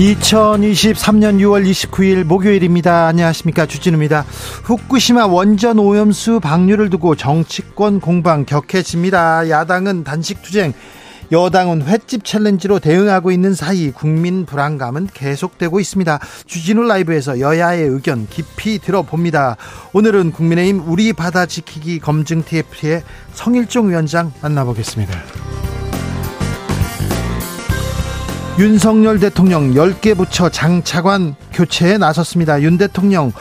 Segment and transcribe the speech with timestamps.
[0.00, 3.06] 2023년 6월 29일 목요일입니다.
[3.06, 3.66] 안녕하십니까.
[3.66, 4.24] 주진우입니다.
[4.64, 9.50] 후쿠시마 원전 오염수 방류를 두고 정치권 공방 격해집니다.
[9.50, 10.72] 야당은 단식 투쟁,
[11.30, 16.18] 여당은 횟집 챌린지로 대응하고 있는 사이 국민 불안감은 계속되고 있습니다.
[16.46, 19.58] 주진우 라이브에서 여야의 의견 깊이 들어봅니다.
[19.92, 23.02] 오늘은 국민의힘 우리 바다 지키기 검증 TF의
[23.34, 25.69] 성일종 위원장 만나보겠습니다.
[28.60, 32.60] 윤석열 대통령 10개 부처 장차관 교체에 나섰습니다.
[32.60, 33.32] 윤 대통령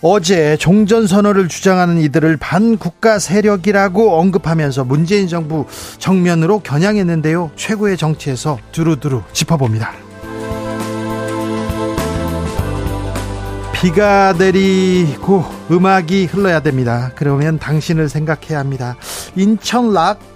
[0.00, 5.66] 어제 종전선언을 주장하는 이들을 반국가 세력이라고 언급하면서 문재인 정부
[5.98, 7.50] 정면으로 겨냥했는데요.
[7.56, 9.92] 최고의 정치에서 두루두루 짚어봅니다.
[13.74, 17.10] 비가 내리고 음악이 흘러야 됩니다.
[17.16, 18.96] 그러면 당신을 생각해야 합니다.
[19.36, 20.33] 인천 락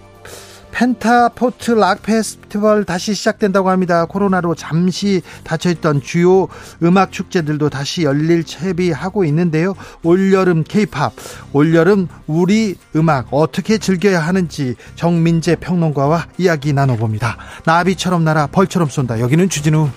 [0.73, 4.05] 펜타포트 락 페스티벌 다시 시작된다고 합니다.
[4.05, 6.49] 코로나로 잠시 닫혀있던 주요
[6.83, 9.75] 음악 축제들도 다시 열릴 채비하고 있는데요.
[10.03, 11.13] 올여름 케이팝,
[11.53, 17.37] 올여름 우리 음악 어떻게 즐겨야 하는지 정민재 평론가와 이야기 나눠봅니다.
[17.65, 19.21] 나비처럼 날아 벌처럼 쏜다.
[19.21, 19.89] 여기는 주진우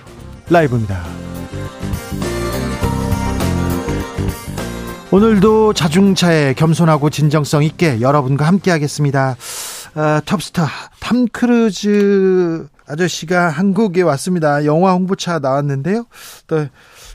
[0.49, 1.03] 라이브입니다.
[5.13, 9.35] 오늘도 자중자애 겸손하고 진정성 있게 여러분과 함께 하겠습니다.
[9.93, 10.67] 아, 톱스타
[10.99, 14.65] 탐 크루즈 아저씨가 한국에 왔습니다.
[14.65, 16.05] 영화 홍보차 나왔는데요.
[16.47, 16.67] 또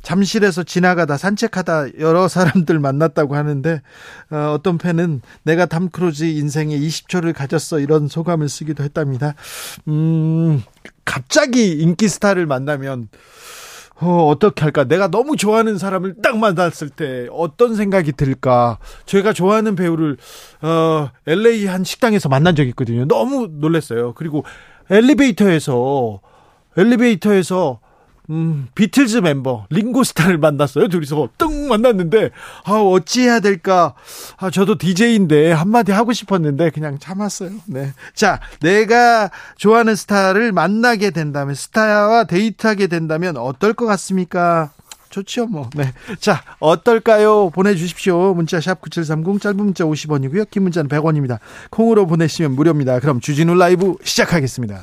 [0.02, 3.82] 잠실에서 지나가다 산책하다 여러 사람들 만났다고 하는데
[4.30, 9.34] 어, 어떤 팬은 내가 탐 크루즈 인생에 20초를 가졌어 이런 소감을 쓰기도 했답니다.
[9.88, 10.62] 음,
[11.04, 13.08] 갑자기 인기 스타를 만나면
[13.98, 14.84] 어, 어떻게 할까?
[14.84, 18.78] 내가 너무 좋아하는 사람을 딱 만났을 때 어떤 생각이 들까?
[19.06, 20.18] 제가 좋아하는 배우를,
[20.62, 23.06] 어, LA 한 식당에서 만난 적이 있거든요.
[23.06, 24.12] 너무 놀랐어요.
[24.14, 24.44] 그리고
[24.90, 26.20] 엘리베이터에서,
[26.76, 27.80] 엘리베이터에서
[28.30, 30.88] 음, 비틀즈 멤버 링고스타를 만났어요.
[30.88, 32.30] 둘이서 뚱 만났는데
[32.64, 33.94] 아 어찌해야 될까?
[34.36, 37.50] 아 저도 DJ인데 한마디 하고 싶었는데 그냥 참았어요.
[37.66, 37.92] 네.
[38.14, 44.70] 자, 내가 좋아하는 스타를 만나게 된다면 스타와 데이트하게 된다면 어떨 것 같습니까?
[45.08, 45.70] 좋죠, 뭐.
[45.74, 45.92] 네.
[46.20, 47.50] 자, 어떨까요?
[47.50, 48.34] 보내주십시오.
[48.34, 50.50] 문자 샵 9730, 짧은 문자 50원이고요.
[50.50, 51.38] 긴 문자는 100원입니다.
[51.70, 53.00] 콩으로 보내시면 무료입니다.
[53.00, 54.82] 그럼 주진우 라이브 시작하겠습니다.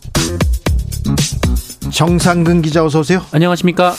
[2.01, 3.21] 정상근 기자 어서 오세요.
[3.31, 3.93] 안녕하십니까?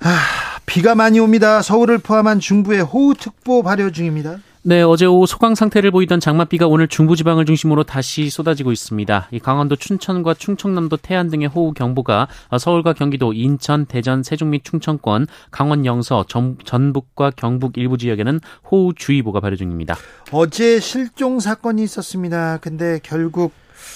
[0.00, 0.18] 아,
[0.66, 1.62] 비가 많이 옵니다.
[1.62, 4.38] 서울을 포함한 중부에 호우특보 발효 중입니다.
[4.62, 9.28] 네, 어제 오후 소강 상태를 보이던 장맛비가 오늘 중부 지방을 중심으로 다시 쏟아지고 있습니다.
[9.30, 12.26] 이 강원도 춘천과 충청남도 태안 등의 호우 경보가
[12.58, 18.94] 서울과 경기도, 인천, 대전, 세종 및 충청권, 강원 영서, 전, 전북과 경북 일부 지역에는 호우
[18.96, 19.94] 주의보가 발효 중입니다.
[20.32, 22.58] 어제 실종 사건이 있었습니다.
[22.60, 23.52] 근데 결국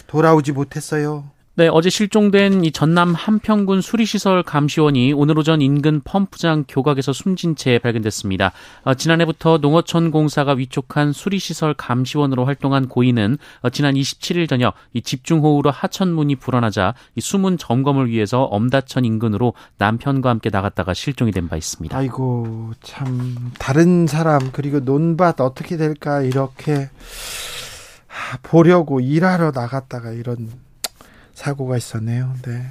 [0.07, 1.25] 돌아오지 못했어요.
[1.59, 7.79] 네, 어제 실종된 이 전남 한평군 수리시설 감시원이 오늘 오전 인근 펌프장 교각에서 숨진 채
[7.79, 8.53] 발견됐습니다.
[8.85, 15.71] 어, 지난해부터 농어촌 공사가 위촉한 수리시설 감시원으로 활동한 고인은 어, 지난 27일 저녁 이 집중호우로
[15.71, 21.97] 하천문이 불어나자 이 수문 점검을 위해서 엄다천 인근으로 남편과 함께 나갔다가 실종이 된 바 있습니다.
[21.97, 26.91] 아이고 참 다른 사람 그리고 논밭 어떻게 될까 이렇게
[28.43, 30.49] 보려고 일하러 나갔다가 이런
[31.37, 32.35] 사고가 있었네요.
[32.43, 32.67] 네.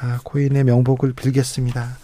[0.00, 1.96] 아, 고인의 명복을 빌겠습니다.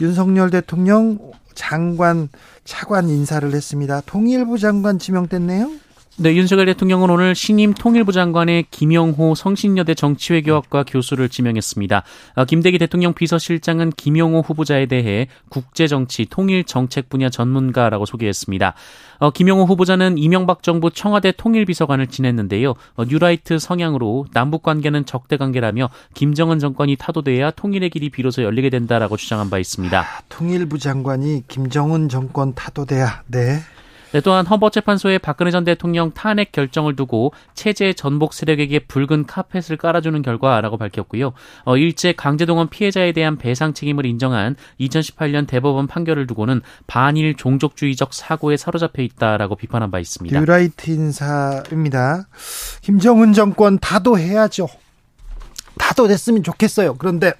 [0.00, 2.28] 윤석열 대통령 장관
[2.64, 4.00] 차관 인사를 했습니다.
[4.06, 5.70] 통일부 장관 지명됐네요.
[6.20, 12.02] 네, 윤석열 대통령은 오늘 신임 통일부 장관의 김영호 성신여대 정치외교학과 교수를 지명했습니다.
[12.34, 18.74] 어, 김대기 대통령 비서실장은 김영호 후보자에 대해 국제정치, 통일정책 분야 전문가라고 소개했습니다.
[19.20, 22.74] 어, 김영호 후보자는 이명박 정부 청와대 통일비서관을 지냈는데요.
[22.96, 29.16] 어, 뉴라이트 성향으로 남북 관계는 적대 관계라며 김정은 정권이 타도돼야 통일의 길이 비로소 열리게 된다라고
[29.16, 30.00] 주장한 바 있습니다.
[30.00, 33.60] 아, 통일부 장관이 김정은 정권 타도돼야 네.
[34.12, 40.22] 네, 또한 헌법재판소의 박근혜 전 대통령 탄핵 결정을 두고 체제 전복 세력에게 붉은 카펫을 깔아주는
[40.22, 41.32] 결과라고 밝혔고요.
[41.64, 48.56] 어, 일제 강제동원 피해자에 대한 배상 책임을 인정한 2018년 대법원 판결을 두고는 반일 종족주의적 사고에
[48.56, 50.38] 사로잡혀 있다라고 비판한 바 있습니다.
[50.38, 52.28] 뉴라이트 인사입니다.
[52.80, 54.68] 김정은 정권 다도해야죠.
[55.78, 56.96] 다도됐으면 좋겠어요.
[56.96, 57.32] 그런데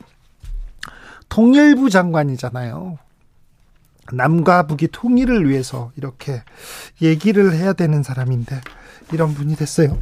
[1.28, 2.98] 통일부 장관이잖아요.
[4.12, 6.42] 남과 북이 통일을 위해서 이렇게
[7.02, 8.60] 얘기를 해야 되는 사람인데
[9.12, 9.98] 이런 분이 됐어요.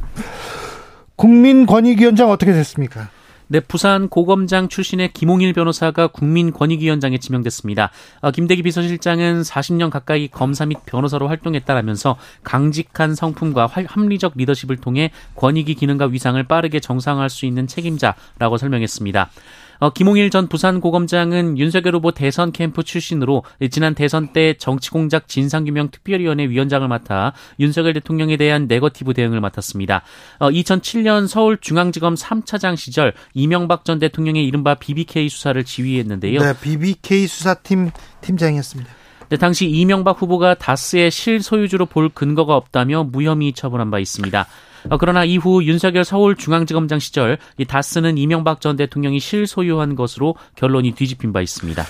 [1.15, 3.09] 국민권익위원장 어떻게 됐습니까?
[3.49, 7.91] 네, 부산 고검장 출신의 김홍일 변호사가 국민권익위원장에 지명됐습니다.
[8.19, 15.75] 어, 김대기 비서실장은 40년 가까이 검사 및 변호사로 활동했다라면서 강직한 성품과 합리적 리더십을 통해 권익위
[15.75, 19.29] 기능과 위상을 빠르게 정상화할 수 있는 책임자라고 설명했습니다.
[19.79, 26.49] 어, 김홍일 전 부산고검장은 윤석열 후보 대선 캠프 출신으로 지난 대선 때 정치공작 진상규명 특별위원회
[26.49, 30.03] 위원장을 맡아 윤석열 대통령에 대한 네거티브 대응을 맡았습니다.
[30.39, 36.39] 어, 2007년 서울중앙지검 3차장 시절 이명박 전 대통령의 이른바 BBK 수사를 지휘했는데요.
[36.39, 37.91] 네, BBK 수사팀
[38.21, 38.91] 팀장이었습니다.
[39.29, 44.47] 네, 당시 이명박 후보가 다스의 실소유주로 볼 근거가 없다며 무혐의 처분한 바 있습니다.
[44.89, 51.33] 어, 그러나 이후 윤석열 서울중앙지검장 시절 이 다스는 이명박 전 대통령이 실소유한 것으로 결론이 뒤집힌
[51.33, 51.83] 바 있습니다.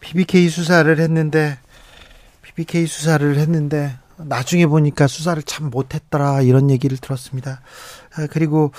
[0.00, 1.58] BBK 수사를 했는데
[2.42, 7.60] BBK 수사를 했는데 나중에 보니까 수사를 참 못했더라 이런 얘기를 들었습니다.
[8.16, 8.72] 아, 그리고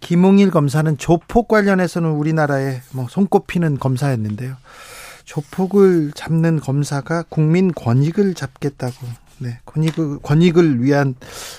[0.00, 4.56] 김홍일 검사는 조폭 관련해서는 우리나라에 뭐 손꼽히는 검사였는데요.
[5.24, 8.94] 조폭을 잡는 검사가 국민 권익을 잡겠다고
[9.38, 11.14] 네, 권익을, 권익을 위한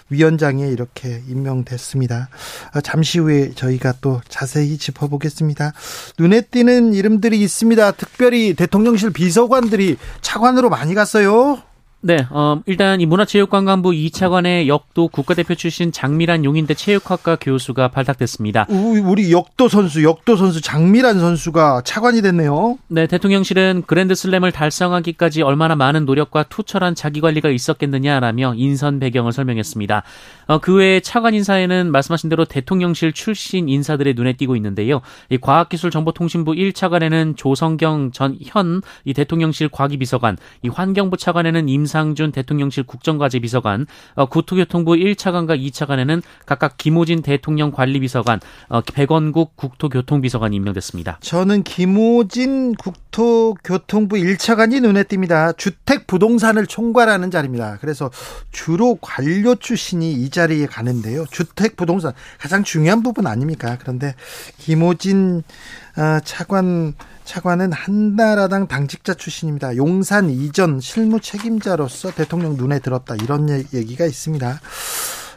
[0.09, 2.29] 위원장에 이렇게 임명됐습니다.
[2.73, 5.73] 아, 잠시 후에 저희가 또 자세히 짚어보겠습니다.
[6.17, 7.91] 눈에 띄는 이름들이 있습니다.
[7.91, 11.61] 특별히 대통령실 비서관들이 차관으로 많이 갔어요.
[12.01, 18.67] 네, 어, 일단 이 문화체육관광부 2차관의 역도 국가대표 출신 장미란 용인대 체육학과 교수가 발탁됐습니다.
[18.69, 22.77] 우리 역도 선수, 역도 선수 장미란 선수가 차관이 됐네요.
[22.87, 30.03] 네, 대통령실은 그랜드슬램을 달성하기까지 얼마나 많은 노력과 투철한 자기관리가 있었겠느냐라며 인선 배경을 설명했습니다.
[30.47, 35.01] 어, 그 외에 차관 인사에는 말씀하신 대로 대통령실 출신 인사들의 눈에 띄고 있는데요.
[35.29, 42.83] 이 과학기술정보통신부 1차관에는 조성경 전 현 이 대통령실 과기비서관, 이 환경부 차관에는 임사 김상준 대통령실
[42.83, 51.19] 국정과제 비서관, 어, 국토교통부 1차관과 2차관에는 각각 김호진 대통령 관리비서관, 어, 백원국 국토교통비서관이 임명됐습니다.
[51.21, 55.57] 저는 김호진 국토교통부 1차관이 눈에 띕니다.
[55.57, 57.77] 주택 부동산을 총괄하는 자리입니다.
[57.79, 58.11] 그래서
[58.51, 61.25] 주로 관료 출신이 이 자리에 가는데요.
[61.31, 63.77] 주택 부동산 가장 중요한 부분 아닙니까?
[63.79, 64.13] 그런데
[64.57, 65.86] 김호진 어,
[66.23, 66.93] 차관
[67.25, 69.75] 차관은 한나라당 당직자 출신입니다.
[69.75, 74.61] 용산 이전 실무 책임자로서 대통령 눈에 들었다 이런 얘기가 있습니다.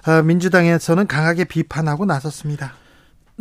[0.06, 2.74] 어, 민주당에서는 강하게 비판하고 나섰습니다.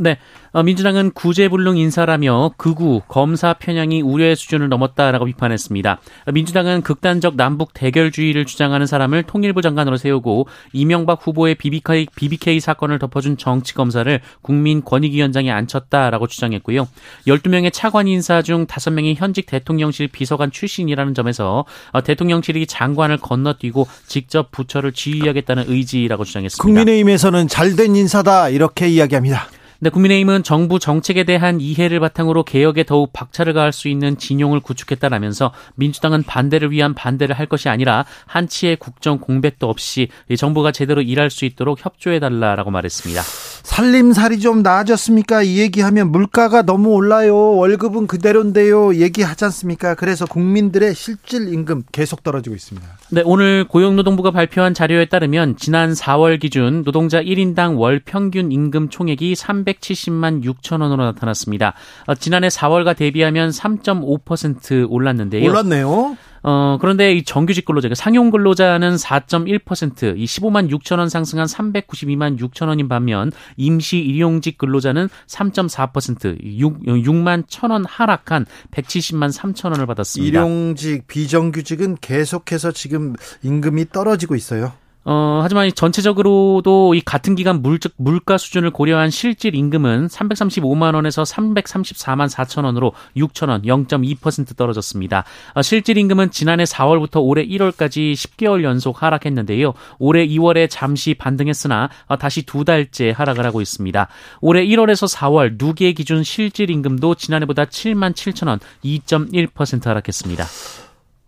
[0.02, 0.18] 네.
[0.54, 6.00] 어, 민주당은 구제불능 인사라며 극우 검사 편향이 우려의 수준을 넘었다라고 비판했습니다.
[6.34, 13.38] 민주당은 극단적 남북 대결주의를 주장하는 사람을 통일부 장관으로 세우고 이명박 후보의 BBK, BBK 사건을 덮어준
[13.38, 16.88] 정치검사를 국민권익위원장에 앉혔다라고 주장했고요.
[17.28, 24.50] 12명의 차관 인사 중 5명이 현직 대통령실 비서관 출신이라는 점에서 어, 대통령실이 장관을 건너뛰고 직접
[24.52, 26.64] 부처를 지휘하겠다는 의지라고 주장했습니다.
[26.64, 29.59] 국민의힘에서는 잘된 인사다 이렇게 이야기합니다.
[29.82, 35.54] 네, 국민의힘은 정부 정책에 대한 이해를 바탕으로 개혁에 더욱 박차를 가할 수 있는 진용을 구축했다라면서
[35.76, 41.46] 민주당은 반대를 위한 반대를 할 것이 아니라 한치의 국정 공백도 없이 정부가 제대로 일할 수
[41.46, 43.22] 있도록 협조해달라라고 말했습니다.
[43.22, 45.44] 살림살이 좀 나아졌습니까?
[45.44, 47.38] 이 얘기하면 물가가 너무 올라요.
[47.38, 48.96] 월급은 그대로인데요.
[48.96, 49.96] 얘기하지 않습니까?
[49.96, 52.86] 그래서 국민들의 실질 임금 계속 떨어지고 있습니다.
[53.12, 59.34] 네, 오늘 고용노동부가 발표한 자료에 따르면 지난 4월 기준 노동자 1인당 월 평균 임금 총액이
[59.34, 61.74] 370만 6천 원으로 나타났습니다.
[62.06, 65.50] 어, 지난해 4월과 대비하면 3.5% 올랐는데요.
[65.50, 66.18] 올랐네요.
[66.44, 72.68] 어, 그런데 이 정규직 근로자, 상용 근로자는 4.1%, 이 15만 6천 원 상승한 392만 6천
[72.68, 80.40] 원인 반면 임시 일용직 근로자는 3.4%, 6, 6만 1천 원 하락한 170만 3천 원을 받았습니다.
[80.40, 84.74] 일용직, 비정규직은 계속해서 지금 임금이 떨어지고 있어요.
[85.06, 92.30] 어, 하지만 전체적으로도 이 같은 기간 물, 물가 수준을 고려한 실질 임금은 335만 원에서 334만
[92.30, 95.24] 4천 원으로 6천 원, 0.2% 떨어졌습니다.
[95.54, 99.74] 어, 실질 임금은 지난해 4월부터 올해 1월까지 10개월 연속 하락했는데요.
[100.00, 104.08] 올해 2월에 잠시 반등했으나 어, 다시 두 달째 하락을 하고 있습니다.
[104.42, 110.46] 올해 1월에서 4월 누계 기준 실질 임금도 지난해보다 7만 7천 원, 2.1% 하락했습니다.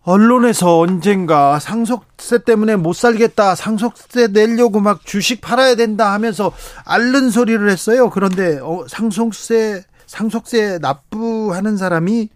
[0.04, 6.52] 언론에서 언젠가 상속세 때문에 못 살겠다, 상속세 내려고 막 주식 팔아야 된다 하면서
[6.84, 8.10] 앓는 소리를 했어요.
[8.10, 12.28] 그런데 어, 상속세 상속세 납부하는 사람이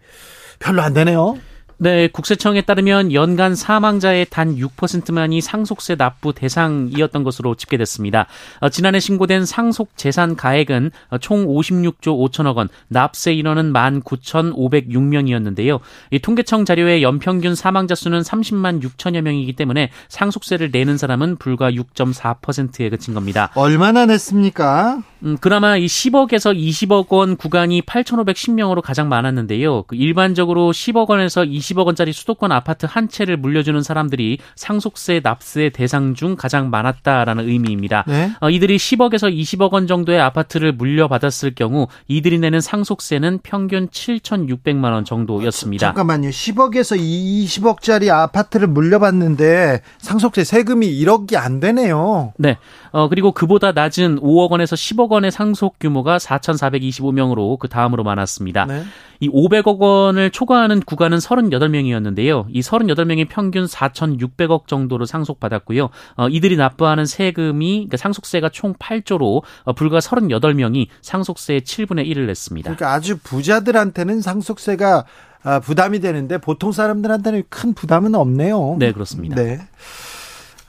[0.58, 1.36] 별로 안 되네요.
[1.78, 8.28] 네, 국세청에 따르면 연간 사망자의 단 6%만이 상속세 납부 대상이었던 것으로 집계됐습니다.
[8.60, 10.90] 어, 지난해 신고된 상속 재산 가액은
[11.20, 15.80] 총 56조 5천억 원, 납세 인원은 19,506명이었는데요.
[16.12, 22.88] 이 통계청 자료의 연평균 사망자 수는 30만 6천여 명이기 때문에 상속세를 내는 사람은 불과 6.4%에
[22.88, 23.50] 그친 겁니다.
[23.54, 25.02] 얼마나 냈습니까?
[25.24, 29.82] 음, 그나마 이 10억에서 20억 원 구간이 8,510명으로 가장 많았는데요.
[29.82, 36.14] 그 일반적으로 10억 원에서 20억 원짜리 수도권 아파트 한 채를 물려주는 사람들이 상속세 납세 대상
[36.14, 38.04] 중 가장 많았다라는 의미입니다.
[38.06, 38.32] 네?
[38.40, 45.04] 어, 이들이 10억에서 20억 원 정도의 아파트를 물려받았을 경우 이들이 내는 상속세는 평균 7,600만 원
[45.04, 45.86] 정도였습니다.
[45.88, 46.30] 잠깐만요.
[46.30, 52.32] 10억에서 20억짜리 아파트를 물려받는데 상속세 세금이 1억이 안 되네요.
[52.38, 52.58] 네.
[52.96, 58.64] 어, 그리고 그보다 낮은 5억 원에서 10억 원의 상속 규모가 4,425명으로 그 다음으로 많았습니다.
[58.64, 58.84] 네.
[59.20, 62.46] 이 500억 원을 초과하는 구간은 38명이었는데요.
[62.48, 65.90] 이 38명이 평균 4,600억 정도로 상속받았고요.
[66.16, 72.76] 어, 이들이 납부하는 세금이 그러니까 상속세가 총 8조로 어, 불과 38명이 상속세의 7분의 1을 냈습니다.
[72.76, 75.04] 그러니까 아주 부자들한테는 상속세가
[75.42, 78.76] 아, 부담이 되는데 보통 사람들한테는 큰 부담은 없네요.
[78.78, 79.36] 네, 그렇습니다.
[79.36, 79.60] 네.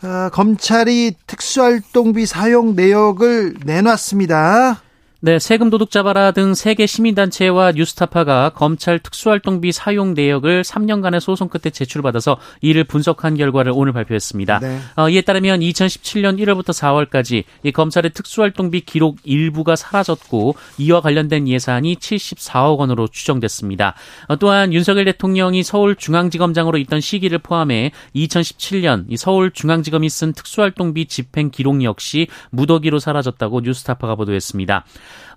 [0.03, 4.81] 어, 검찰이 특수활동비 사용 내역을 내놨습니다.
[5.27, 11.69] 네, 세금 도둑 잡아라 등 세계 시민단체와 뉴스타파가 검찰 특수활동비 사용 내역을 3년간의 소송 끝에
[11.69, 14.59] 제출받아서 이를 분석한 결과를 오늘 발표했습니다.
[14.59, 14.79] 네.
[14.95, 21.97] 어, 이에 따르면 2017년 1월부터 4월까지 이 검찰의 특수활동비 기록 일부가 사라졌고 이와 관련된 예산이
[21.97, 23.95] 74억 원으로 추정됐습니다.
[24.29, 31.83] 어, 또한 윤석열 대통령이 서울중앙지검장으로 있던 시기를 포함해 2017년 이 서울중앙지검이 쓴 특수활동비 집행 기록
[31.83, 34.85] 역시 무더기로 사라졌다고 뉴스타파가 보도했습니다.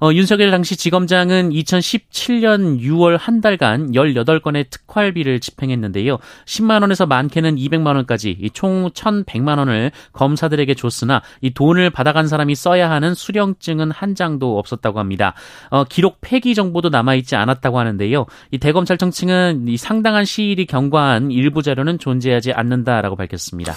[0.01, 6.19] 어, 윤석열 당시 지검장은 2017년 6월 한 달간 18건의 특활비를 집행했는데요.
[6.47, 12.91] 10만 원에서 많게는 200만 원까지 총 1,100만 원을 검사들에게 줬으나 이 돈을 받아간 사람이 써야
[12.91, 15.35] 하는 수령증은 한 장도 없었다고 합니다.
[15.71, 18.27] 어, 기록 폐기 정보도 남아 있지 않았다고 하는데요.
[18.51, 23.75] 이 대검찰청 층은 이 상당한 시일이 경과한 일부 자료는 존재하지 않는다라고 밝혔습니다.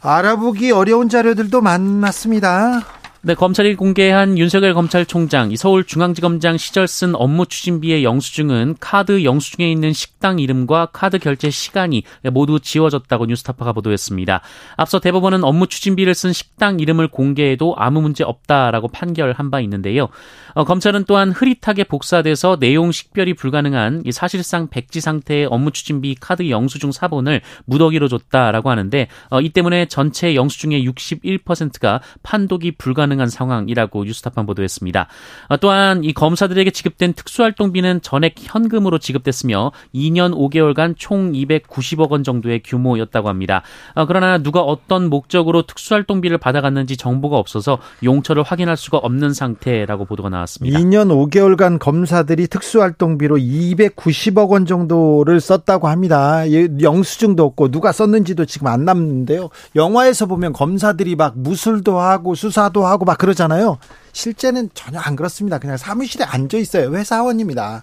[0.00, 2.84] 알아보기 어려운 자료들도 많았습니다.
[3.22, 10.38] 네, 검찰이 공개한 윤석열 검찰총장, 서울중앙지검장 시절 쓴 업무 추진비의 영수증은 카드 영수증에 있는 식당
[10.38, 14.42] 이름과 카드 결제 시간이 모두 지워졌다고 뉴스타파가 보도했습니다.
[14.76, 20.08] 앞서 대법원은 업무 추진비를 쓴 식당 이름을 공개해도 아무 문제 없다라고 판결한 바 있는데요.
[20.54, 26.92] 어, 검찰은 또한 흐릿하게 복사돼서 내용 식별이 불가능한 사실상 백지 상태의 업무 추진비 카드 영수증
[26.92, 34.46] 사본을 무더기로 줬다라고 하는데 어, 이 때문에 전체 영수증의 61%가 판독이 불가능 가능한 상황이라고 뉴스타판
[34.46, 35.06] 보도했습니다.
[35.48, 42.62] 어, 또한 이 검사들에게 지급된 특수활동비는 전액 현금으로 지급됐으며 2년 5개월간 총 290억 원 정도의
[42.64, 43.62] 규모였다고 합니다.
[43.94, 50.28] 어, 그러나 누가 어떤 목적으로 특수활동비를 받아갔는지 정보가 없어서 용처를 확인할 수가 없는 상태라고 보도가
[50.28, 50.78] 나왔습니다.
[50.78, 56.42] 2년 5개월간 검사들이 특수활동비로 290억 원 정도를 썼다고 합니다.
[56.50, 59.50] 영수증도 없고 누가 썼는지도 지금 안 남는데요.
[59.76, 63.78] 영화에서 보면 검사들이 막 무술도 하고 수사도 하고 막 그러잖아요.
[64.12, 65.58] 실제는 전혀 안 그렇습니다.
[65.58, 66.94] 그냥 사무실에 앉아 있어요.
[66.94, 67.82] 회사원입니다.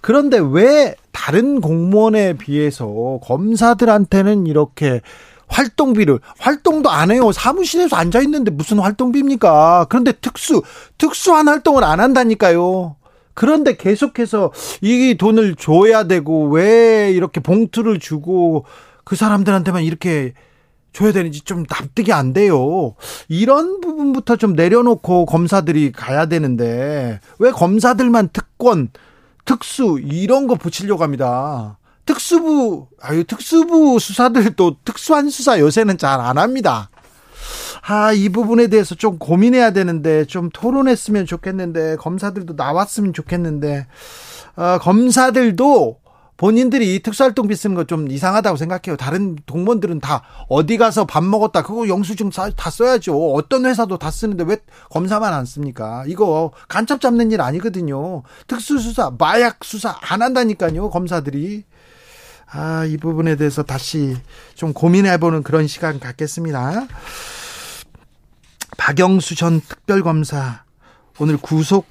[0.00, 5.00] 그런데 왜 다른 공무원에 비해서 검사들한테는 이렇게
[5.48, 7.32] 활동비를 활동도 안 해요.
[7.32, 9.86] 사무실에서 앉아 있는데 무슨 활동비입니까?
[9.88, 10.62] 그런데 특수
[10.98, 12.96] 특수한 활동을 안 한다니까요.
[13.34, 18.64] 그런데 계속해서 이 돈을 줘야 되고 왜 이렇게 봉투를 주고
[19.04, 20.34] 그 사람들한테만 이렇게
[20.98, 22.96] 줘야 되는지 좀 납득이 안 돼요.
[23.28, 28.88] 이런 부분부터 좀 내려놓고 검사들이 가야 되는데 왜 검사들만 특권,
[29.44, 31.78] 특수 이런 거 붙이려고 합니다.
[32.04, 36.90] 특수부 아유 특수부 수사들도 특수한 수사 요새는 잘 안 합니다.
[37.86, 43.86] 아, 이 부분에 대해서 좀 고민해야 되는데 좀 토론했으면 좋겠는데 검사들도 나왔으면 좋겠는데
[44.56, 46.00] 어, 검사들도
[46.38, 48.96] 본인들이 특수활동비 쓰는 거 좀 이상하다고 생각해요.
[48.96, 51.62] 다른 동문들은 다 어디 가서 밥 먹었다.
[51.62, 53.34] 그거 영수증 다 써야죠.
[53.34, 54.56] 어떤 회사도 다 쓰는데 왜
[54.90, 56.04] 검사만 안 씁니까?
[56.06, 58.22] 이거 간첩 잡는 일 아니거든요.
[58.46, 60.90] 특수수사, 마약 수사 안 한다니까요.
[60.90, 61.64] 검사들이.
[62.50, 64.16] 아, 이 부분에 대해서 다시
[64.54, 66.86] 좀 고민해보는 그런 시간 갖겠습니다.
[68.76, 70.62] 박영수 전 특별검사
[71.18, 71.86] 오늘 구속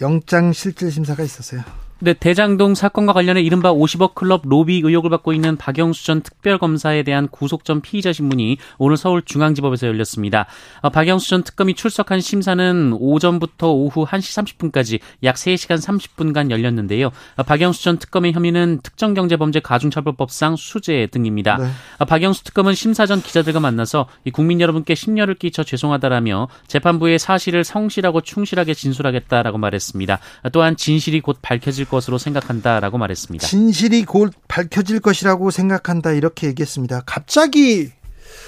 [0.00, 1.62] 영장 실질 심사가 있었어요.
[1.98, 7.26] 네, 대장동 사건과 관련해 이른바 50억 클럽 로비 의혹을 받고 있는 박영수 전 특별검사에 대한
[7.26, 10.44] 구속 전 피의자 신문이 오늘 서울중앙지법에서 열렸습니다.
[10.82, 17.12] 어, 박영수 전 특검이 출석한 심사는 오전부터 오후 1시 30분까지 약 3시간 30분간 열렸는데요.
[17.36, 21.56] 어, 박영수 전 특검의 혐의는 특정경제범죄 가중처벌법상 수재 등입니다.
[21.56, 21.70] 네.
[21.98, 28.20] 어, 박영수 특검은 심사 전 기자들과 만나서 국민 여러분께 심려를 끼쳐 죄송하다라며 재판부의 사실을 성실하고
[28.20, 30.18] 충실하게 진술하겠다라고 말했습니다.
[30.52, 33.46] 또한 진실이 곧 밝혀질 것으로 생각한다라고 말했습니다.
[33.46, 37.02] 진실이 곧 밝혀질 것이라고 생각한다 이렇게 얘기했습니다.
[37.06, 37.92] 갑자기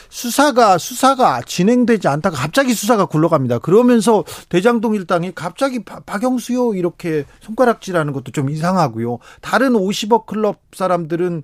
[0.09, 3.59] 수사가 수사가 진행되지 않다가 갑자기 수사가 굴러갑니다.
[3.59, 9.19] 그러면서 대장동 일당이 갑자기 박영수요 이렇게 손가락질하는 것도 좀 이상하고요.
[9.41, 11.43] 다른 50억 클럽 사람들은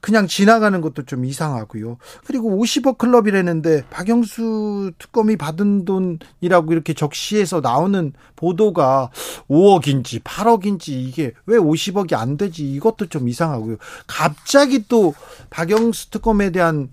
[0.00, 1.98] 그냥 지나가는 것도 좀 이상하고요.
[2.24, 9.10] 그리고 50억 클럽이라는데 박영수 특검이 받은 돈이라고 이렇게 적시해서 나오는 보도가
[9.48, 13.76] 5억인지 8억인지 이게 왜 50억이 안 되지 이것도 좀 이상하고요.
[14.06, 15.14] 갑자기 또
[15.50, 16.90] 박영수 특검에 대한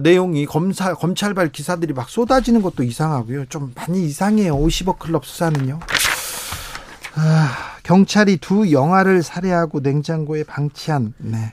[0.00, 3.46] 내용이 검사 검찰발 기사들이 막 쏟아지는 것도 이상하고요.
[3.46, 4.56] 좀 많이 이상해요.
[4.56, 5.80] 50억 클럽 수사는요.
[7.14, 11.52] 아, 경찰이 두 영아를 살해하고 냉장고에 방치한 네.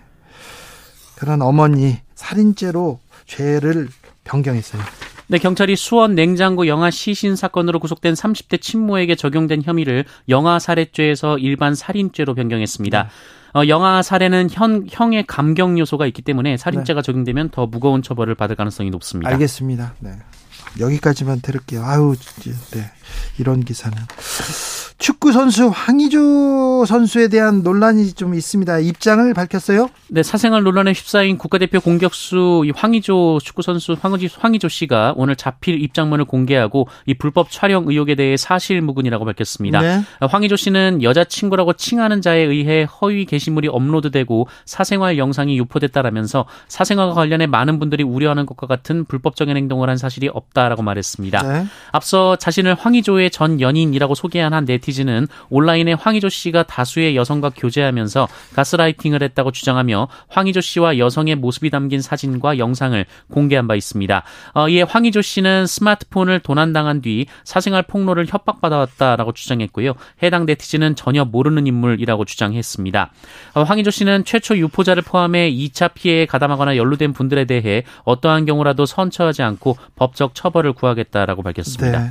[1.16, 3.90] 그런 어머니 살인죄로 죄를
[4.24, 4.82] 변경했어요.
[5.28, 11.76] 네, 경찰이 수원 냉장고 영아 시신 사건으로 구속된 30대 친모에게 적용된 혐의를 영아 살해죄에서 일반
[11.76, 13.04] 살인죄로 변경했습니다.
[13.04, 13.10] 네.
[13.56, 17.06] 어, 영아 살해는 현, 형의 감경 요소가 있기 때문에 살인죄가 네.
[17.06, 19.30] 적용되면 더 무거운 처벌을 받을 가능성이 높습니다.
[19.32, 19.96] 알겠습니다.
[20.00, 20.12] 네.
[20.80, 21.84] 여기까지만 들을게요.
[21.84, 22.16] 아유,
[22.72, 22.92] 네.
[23.38, 23.98] 이런 기사는.
[25.00, 28.80] 축구 선수 황의조 선수에 대한 논란이 좀 있습니다.
[28.80, 29.90] 입장을 밝혔어요?
[30.10, 36.26] 네, 사생활 논란에 휩싸인 국가대표 공격수 황의조 축구 선수 황의조, 황의조 씨가 오늘 자필 입장문을
[36.26, 39.80] 공개하고 이 불법 촬영 의혹에 대해 사실무근이라고 밝혔습니다.
[39.80, 40.02] 네.
[40.20, 47.80] 황의조 씨는 여자친구라고 칭하는 자에 의해 허위 게시물이 업로드되고 사생활 영상이 유포됐다라면서 사생활과 관련해 많은
[47.80, 51.42] 분들이 우려하는 것과 같은 불법적인 행동을 한 사실이 없다라고 말했습니다.
[51.42, 51.66] 네.
[51.94, 58.28] 앞서 자신을 황의조의 전 연인이라고 소개한 한 네티즌 네티즌은 온라인에 황희조 씨가 다수의 여성과 교제하면서
[58.56, 64.24] 가스라이팅을 했다고 주장하며 황희조 씨와 여성의 모습이 담긴 사진과 영상을 공개한 바 있습니다.
[64.54, 69.94] 어, 이에 황희조 씨는 스마트폰을 도난당한 뒤 사생활 폭로를 협박받아왔다라고 주장했고요.
[70.24, 73.12] 해당 네티즌은 전혀 모르는 인물이라고 주장했습니다.
[73.54, 79.44] 어, 황희조 씨는 최초 유포자를 포함해 2차 피해에 가담하거나 연루된 분들에 대해 어떠한 경우라도 선처하지
[79.44, 82.00] 않고 법적 처벌을 구하겠다라고 밝혔습니다.
[82.00, 82.10] 네.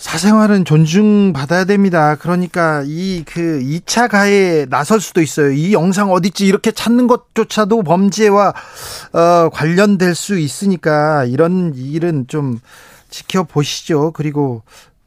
[0.00, 2.16] 사생활은 존중받아야 됩니다.
[2.16, 5.52] 그러니까 이 그 2차 가해에 나설 수도 있어요.
[5.52, 8.54] 이 영상 어딨지 이렇게 찾는 것조차도 범죄와
[9.12, 12.60] 어, 관련될 수 있으니까 이런 일은 좀
[13.10, 14.12] 지켜보시죠.
[14.12, 14.62] 그리고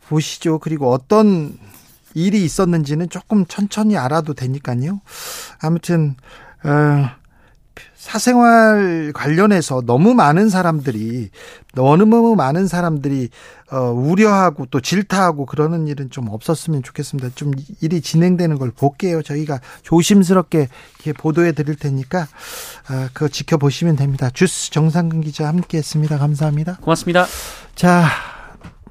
[0.08, 0.60] 보시죠.
[0.60, 1.58] 그리고 어떤
[2.14, 5.02] 일이 있었는지는 조금 천천히 알아도 되니까요.
[5.60, 6.16] 아무튼
[6.64, 7.10] 어,
[8.04, 11.30] 사생활 관련해서 너무 많은 사람들이
[11.74, 13.30] 너무 많은 사람들이
[13.72, 17.30] 어, 우려하고 또 질타하고 그러는 일은 좀 없었으면 좋겠습니다.
[17.34, 19.22] 좀 일이 진행되는 걸 볼게요.
[19.22, 22.24] 저희가 조심스럽게 이렇게 보도해 드릴 테니까
[22.90, 24.30] 어, 그거 지켜보시면 됩니다.
[24.32, 26.18] 주스 정상근 기자 함께했습니다.
[26.18, 26.80] 감사합니다.
[26.82, 27.26] 고맙습니다.
[27.76, 28.06] 자.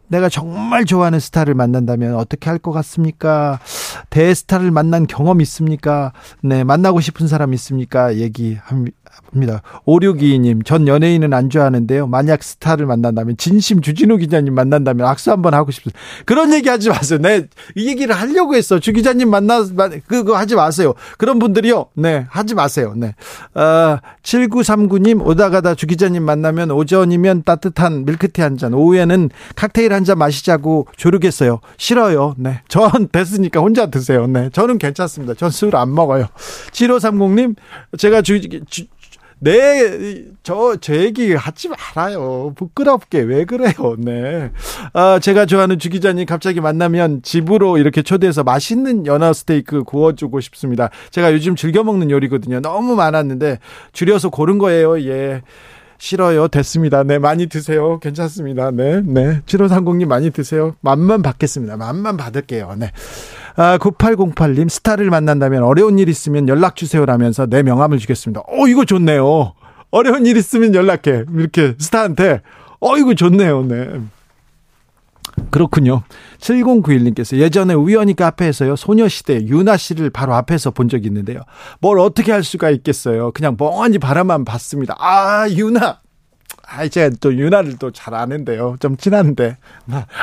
[0.08, 3.60] 내가 정말 좋아하는 스타를 만난다면 어떻게 할 것 같습니까?
[4.10, 6.12] 대스타를 만난 경험 있습니까?
[6.42, 8.16] 네, 만나고 싶은 사람 있습니까?
[8.16, 8.58] 얘기
[9.12, 9.32] 합니다.
[9.34, 9.62] 입니다.
[9.86, 12.06] 5622님, 전 연예인은 안 좋아하는데요.
[12.06, 15.98] 만약 스타를 만난다면, 진심 주진우 기자님 만난다면 악수 한번 하고 싶습니다.
[16.26, 17.18] 그런 얘기 하지 마세요.
[17.20, 18.78] 네, 이 얘기를 하려고 했어.
[18.78, 19.64] 주 기자님 만나,
[20.06, 20.94] 그거 하지 마세요.
[21.18, 21.86] 그런 분들이요.
[21.94, 22.92] 네, 하지 마세요.
[22.96, 23.14] 네.
[23.54, 30.02] 어, 7939님, 오다 가다 주 기자님 만나면 오전이면 따뜻한 밀크티 한 잔, 오후에는 칵테일 한
[30.04, 31.60] 잔 마시자고 조르겠어요.
[31.76, 32.34] 싫어요.
[32.36, 32.60] 네.
[32.68, 34.26] 전 됐으니까 혼자 드세요.
[34.26, 34.50] 네.
[34.52, 35.34] 저는 괜찮습니다.
[35.34, 36.26] 전 술 안 먹어요.
[36.72, 37.54] 7530님,
[37.98, 38.84] 제가 주, 주
[39.44, 42.52] 네, 저, 제 얘기 하지 말아요.
[42.54, 43.18] 부끄럽게.
[43.22, 43.96] 왜 그래요?
[43.98, 44.52] 네.
[44.92, 50.90] 아, 제가 좋아하는 주 기자님 갑자기 만나면 집으로 이렇게 초대해서 맛있는 연어 스테이크 구워주고 싶습니다.
[51.10, 52.60] 제가 요즘 즐겨 먹는 요리거든요.
[52.60, 53.58] 너무 많았는데
[53.92, 55.00] 줄여서 고른 거예요.
[55.08, 55.42] 예.
[56.02, 56.48] 싫어요.
[56.48, 57.04] 됐습니다.
[57.04, 58.00] 네, 많이 드세요.
[58.00, 58.72] 괜찮습니다.
[58.72, 59.40] 네, 네.
[59.46, 60.74] 7530님 많이 드세요.
[60.80, 61.76] 맘만 받겠습니다.
[61.76, 62.74] 맘만 받을게요.
[62.76, 62.90] 네.
[63.54, 68.40] 아, 9808님, 스타를 만난다면 어려운 일 있으면 연락 주세요라면서 내 명함을 주겠습니다.
[68.40, 69.52] 어, 이거 좋네요.
[69.92, 71.26] 어려운 일 있으면 연락해.
[71.36, 72.40] 이렇게 스타한테.
[72.80, 73.62] 어, 이거 좋네요.
[73.62, 74.00] 네.
[75.50, 76.02] 그렇군요.
[76.42, 81.40] 7091님께서 예전에 우연히 카페에서요, 소녀시대 유나 씨를 바로 앞에서 본 적이 있는데요.
[81.80, 83.30] 뭘 어떻게 할 수가 있겠어요.
[83.32, 84.96] 그냥 멍하니 바라만 봤습니다.
[84.98, 86.01] 아, 유나!
[86.74, 88.76] 아, 이제 또 유나를 또 잘 아는데요.
[88.80, 89.58] 좀 친한데.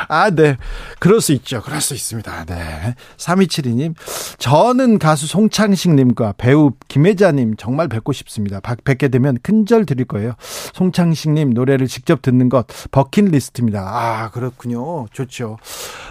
[0.07, 0.57] 아, 네.
[0.99, 1.61] 그럴 수 있죠.
[1.61, 2.45] 그럴 수 있습니다.
[2.45, 2.95] 네.
[3.17, 3.93] 3272님.
[4.39, 8.59] 저는 가수 송창식님과 배우 김혜자님 정말 뵙고 싶습니다.
[8.59, 10.33] 뵙게 되면 큰절 드릴 거예요.
[10.73, 13.81] 송창식님 노래를 직접 듣는 것 버킷리스트입니다.
[13.81, 15.07] 아, 그렇군요.
[15.13, 15.57] 좋죠.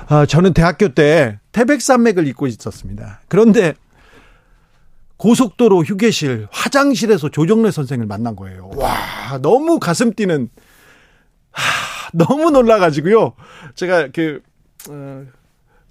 [0.08, 3.20] 아, 저는 대학교 때 태백산맥을 입고 있었습니다.
[3.28, 3.74] 그런데
[5.18, 8.70] 고속도로 휴게실 화장실에서 조정래 선생을 만난 거예요.
[8.74, 10.48] 와 너무 가슴 뛰는
[11.50, 13.34] 하, 너무 놀라 가지고요.
[13.74, 14.40] 제가 그
[14.88, 15.24] 어,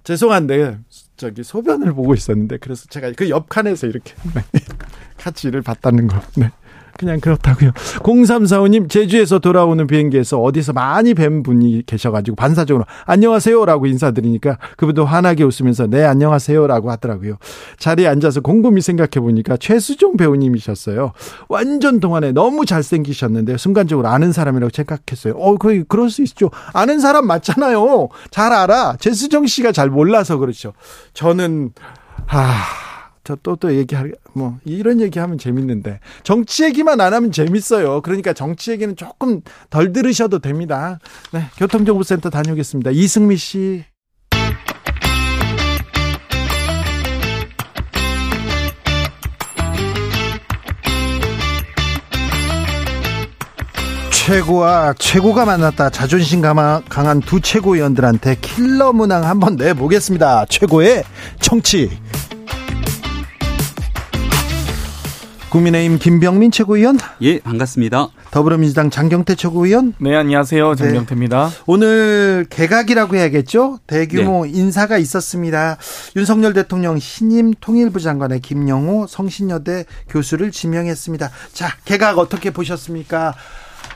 [0.02, 0.78] 죄송한데
[1.16, 4.14] 저기 소변을 보고 있었는데 그래서 제가 그 옆칸에서 이렇게
[5.18, 6.20] 같이 일을 봤다는 거.
[6.36, 6.50] 네.
[6.98, 7.70] 그냥 그렇다고요.
[7.70, 15.86] 0345님 제주에서 돌아오는 비행기에서 어디서 많이 뵌 분이 계셔가지고 반사적으로 안녕하세요라고 인사드리니까 그분도 환하게 웃으면서
[15.86, 17.36] 네 안녕하세요라고 하더라고요.
[17.78, 21.12] 자리에 앉아서 곰곰이 생각해 보니까 최수종 배우님이셨어요.
[21.48, 25.34] 완전 동안에 너무 잘생기셨는데 순간적으로 아는 사람이라고 생각했어요.
[25.34, 26.50] 어, 그 그럴 수 있죠.
[26.72, 28.08] 아는 사람 맞잖아요.
[28.32, 28.96] 잘 알아.
[28.98, 30.72] 최수종 씨가 잘 몰라서 그렇죠.
[31.14, 31.70] 저는
[32.26, 32.87] 아.
[33.28, 38.00] 저또또 또 얘기할 뭐 이런 얘기하면 재밌는데 정치 얘기만 안 하면 재밌어요.
[38.00, 40.98] 그러니까 정치 얘기는 조금 덜 들으셔도 됩니다.
[41.32, 42.90] 네, 교통정보센터 다녀오겠습니다.
[42.90, 43.84] 이승미 씨.
[54.10, 55.90] 최고와 최고가 만났다.
[55.90, 60.46] 자존심 강한 두 최고위원들한테 킬러 문항 한번 내보겠습니다.
[60.46, 61.04] 최고의
[61.40, 61.90] 정치.
[65.50, 66.98] 국민의힘 김병민 최고위원.
[67.22, 68.08] 예, 반갑습니다.
[68.30, 69.94] 더불어민주당 장경태 최고위원.
[69.98, 70.74] 네, 안녕하세요.
[70.74, 70.76] 네.
[70.76, 71.48] 장경태입니다.
[71.48, 71.56] 네.
[71.66, 73.78] 오늘 개각이라고 해야겠죠?
[73.86, 74.52] 대규모 네.
[74.52, 75.78] 인사가 있었습니다.
[76.16, 81.30] 윤석열 대통령 신임 통일부 장관의 김영호 성신여대 교수를 지명했습니다.
[81.54, 83.34] 자, 개각 어떻게 보셨습니까?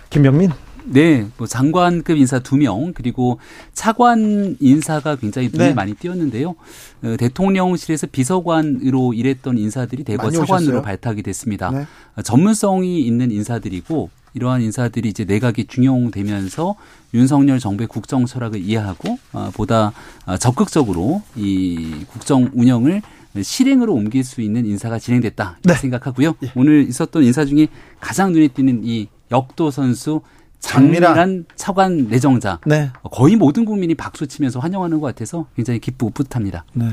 [0.08, 0.52] 김병민.
[0.84, 3.38] 네, 뭐 장관급 인사 두 명 그리고
[3.72, 5.74] 차관 인사가 굉장히 눈에 네.
[5.74, 6.54] 많이 띄었는데요.
[7.02, 10.82] 어, 대통령실에서 비서관으로 일했던 인사들이 대거 차관으로 오셨어요?
[10.82, 11.70] 발탁이 됐습니다.
[11.70, 11.86] 네.
[12.16, 16.74] 어, 전문성이 있는 인사들이고 이러한 인사들이 이제 내각이 중용되면서
[17.14, 19.92] 윤석열 정부의 국정 철학을 이해하고 어, 보다
[20.26, 23.02] 어, 적극적으로 이 국정 운영을
[23.40, 25.74] 실행으로 옮길 수 있는 인사가 진행됐다 네.
[25.74, 26.34] 생각하고요.
[26.44, 26.52] 예.
[26.54, 27.68] 오늘 있었던 인사 중에
[27.98, 30.20] 가장 눈에 띄는 이 역도 선수
[30.62, 32.58] 장밀한 차관 내정자.
[32.64, 32.90] 네.
[33.10, 36.64] 거의 모든 국민이 박수 치면서 환영하는 것 같아서 굉장히 기쁘고 뿌듯합니다.
[36.72, 36.86] 네.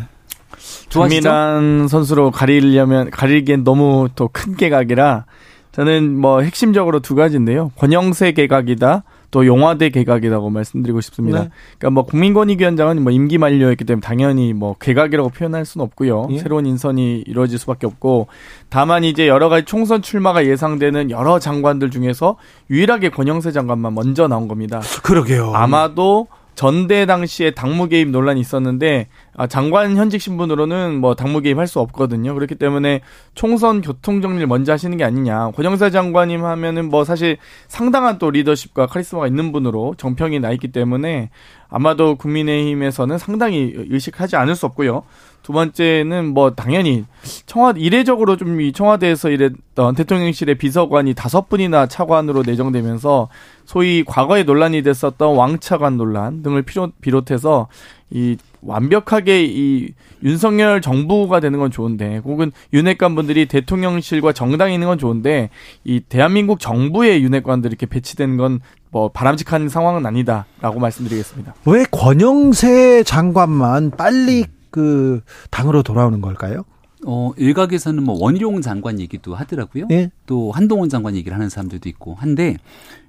[0.90, 5.26] 장밀한 선수로 가리려면 가리기엔 너무 또 큰 개각이라
[5.72, 7.72] 저는 뭐 핵심적으로 두 가지인데요.
[7.78, 9.04] 권영세 개각이다.
[9.32, 11.44] 또 용화대 개각이라고 말씀드리고 싶습니다.
[11.44, 11.50] 네.
[11.78, 16.28] 그러니까 뭐 국민권익위원장은 뭐 임기 만료였기 때문에 당연히 뭐 개각이라고 표현할 수는 없고요.
[16.32, 16.40] 예.
[16.40, 18.28] 새로운 인선이 이루어질 수밖에 없고
[18.70, 22.38] 다만 이제 여러 가지 총선 출마가 예상되는 여러 장관들 중에서
[22.70, 24.82] 유일하게 권영세 장관만 먼저 나온 겁니다.
[25.04, 25.54] 그러게요.
[25.54, 29.08] 아마도 전대 당시에 당무 개입 논란이 있었는데
[29.40, 32.34] 아, 장관 현직 신분으로는 뭐 당무 개입할 수 없거든요.
[32.34, 33.00] 그렇기 때문에
[33.36, 35.52] 총선 교통 정리를 먼저 하시는 게 아니냐.
[35.52, 37.38] 권영사 장관님 하면은 뭐 사실
[37.70, 41.30] 상당한 또 리더십과 카리스마가 있는 분으로 정평이 나 있기 때문에
[41.70, 45.04] 아마도 국민의힘에서는 상당히 의식하지 않을 수 없고요.
[45.42, 47.06] 두 번째는 뭐 당연히
[47.46, 53.30] 청와 이례적으로 좀 이 청와대에서 일했던 대통령실의 비서관이 다섯 분이나 차관으로 내정되면서
[53.64, 56.66] 소위 과거에 논란이 됐었던 왕차관 논란 등을
[57.00, 57.70] 비롯해서
[58.10, 59.90] 이 완벽하게 이
[60.24, 65.50] 윤석열 정부가 되는 건 좋은데 혹은 윤핵관 분들이 대통령실과 정당이 있는 건 좋은데
[65.84, 68.60] 이 대한민국 정부의 윤핵관들이 이렇게 배치된 건
[68.92, 71.54] 뭐 바람직한 상황은 아니다라고 말씀드리겠습니다.
[71.66, 76.64] 왜 권영세 장관만 빨리 그 당으로 돌아오는 걸까요?
[77.06, 79.88] 어, 일각에서는 뭐 원희룡 장관 얘기도 하더라고요.
[79.92, 80.12] 예?
[80.26, 82.58] 또 한동훈 장관 얘기를 하는 사람들도 있고 한데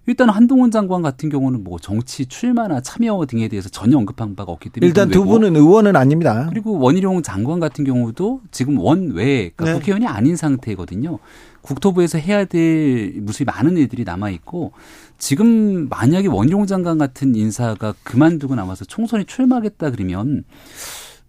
[0.06, 4.70] 일단 한동훈 장관 같은 경우는 뭐 정치 출마나 참여 등에 대해서 전혀 언급한 바가 없기
[4.70, 6.46] 때문에 일단 두 분은 의원은 아닙니다.
[6.48, 9.74] 그리고 원희룡 장관 같은 경우도 지금 원외 그러니까 네.
[9.74, 11.18] 국회의원이 아닌 상태거든요.
[11.60, 14.72] 국토부에서 해야 될 무수히 많은 일들이 남아 있고
[15.18, 20.44] 지금 만약에 원희룡 장관 같은 인사가 그만두고 남아서 총선에 출마하겠다 그러면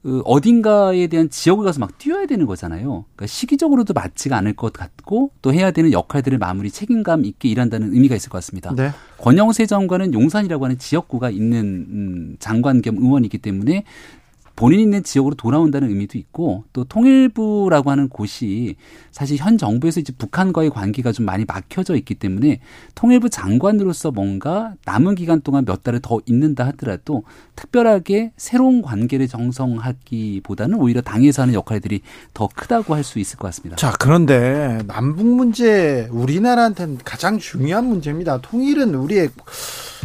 [0.04, 3.06] 그 어딘가에 대한 지역을 가서 막 뛰어야 되는 거잖아요.
[3.16, 8.16] 그러니까 시기적으로도 맞지가 않을 것 같고 또 해야 되는 역할들을 마무리 책임감 있게 일한다는 의미가
[8.16, 8.74] 있을 것 같습니다.
[8.76, 8.92] 네.
[9.20, 11.60] 권영세 장관은 용산이라고 하는 지역구가 있는
[11.90, 13.84] 음, 장관 겸 의원이기 때문에
[14.62, 18.76] 본인 있는 지역으로 돌아온다는 의미도 있고 또 통일부라고 하는 곳이
[19.10, 22.60] 사실 현 정부에서 이제 북한과의 관계가 좀 많이 막혀져 있기 때문에
[22.94, 27.24] 통일부 장관으로서 뭔가 남은 기간 동안 몇 달을 더 있는다 하더라도
[27.56, 32.02] 특별하게 새로운 관계를 정성하기보다는 오히려 당에서 하는 역할들이
[32.36, 33.78] 더 크다고 할 수 있을 것 같습니다.
[33.78, 38.42] 자, 그런데 남북 문제 우리나라한테는 가장 중요한 문제입니다.
[38.42, 39.30] 통일은 우리의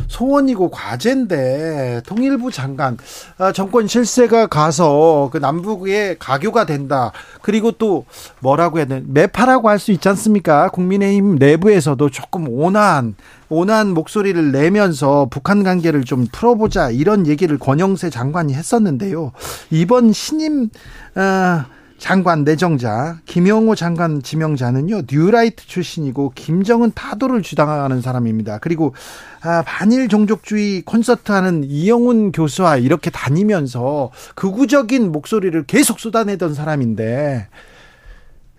[0.09, 2.97] 소원이고 과제인데 통일부 장관
[3.39, 7.13] 아, 정권 실세가 가서 그 남북의 가교가 된다.
[7.43, 8.05] 그리고 또
[8.41, 10.69] 뭐라고 해야 되나 매파라고 할 수 있지 않습니까?
[10.71, 13.15] 국민의힘 내부에서도 조금 온화한
[13.49, 19.33] 온화한 목소리를 내면서 북한 관계를 좀 풀어보자 이런 얘기를 권영세 장관이 했었는데요.
[19.71, 20.71] 이번 신임
[21.15, 21.65] 어,
[21.99, 28.59] 장관 내정자 김영호 장관 지명자는요 뉴라이트 출신이고 김정은 타도를 주당하는 사람입니다.
[28.59, 28.95] 그리고
[29.41, 37.49] 아, 반일 종족주의 콘서트하는 이영훈 교수와 이렇게 다니면서 극우적인 목소리를 계속 쏟아내던 사람인데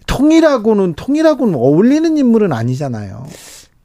[0.07, 3.25] 통일하고는 통일하고는 어울리는 인물은 아니잖아요.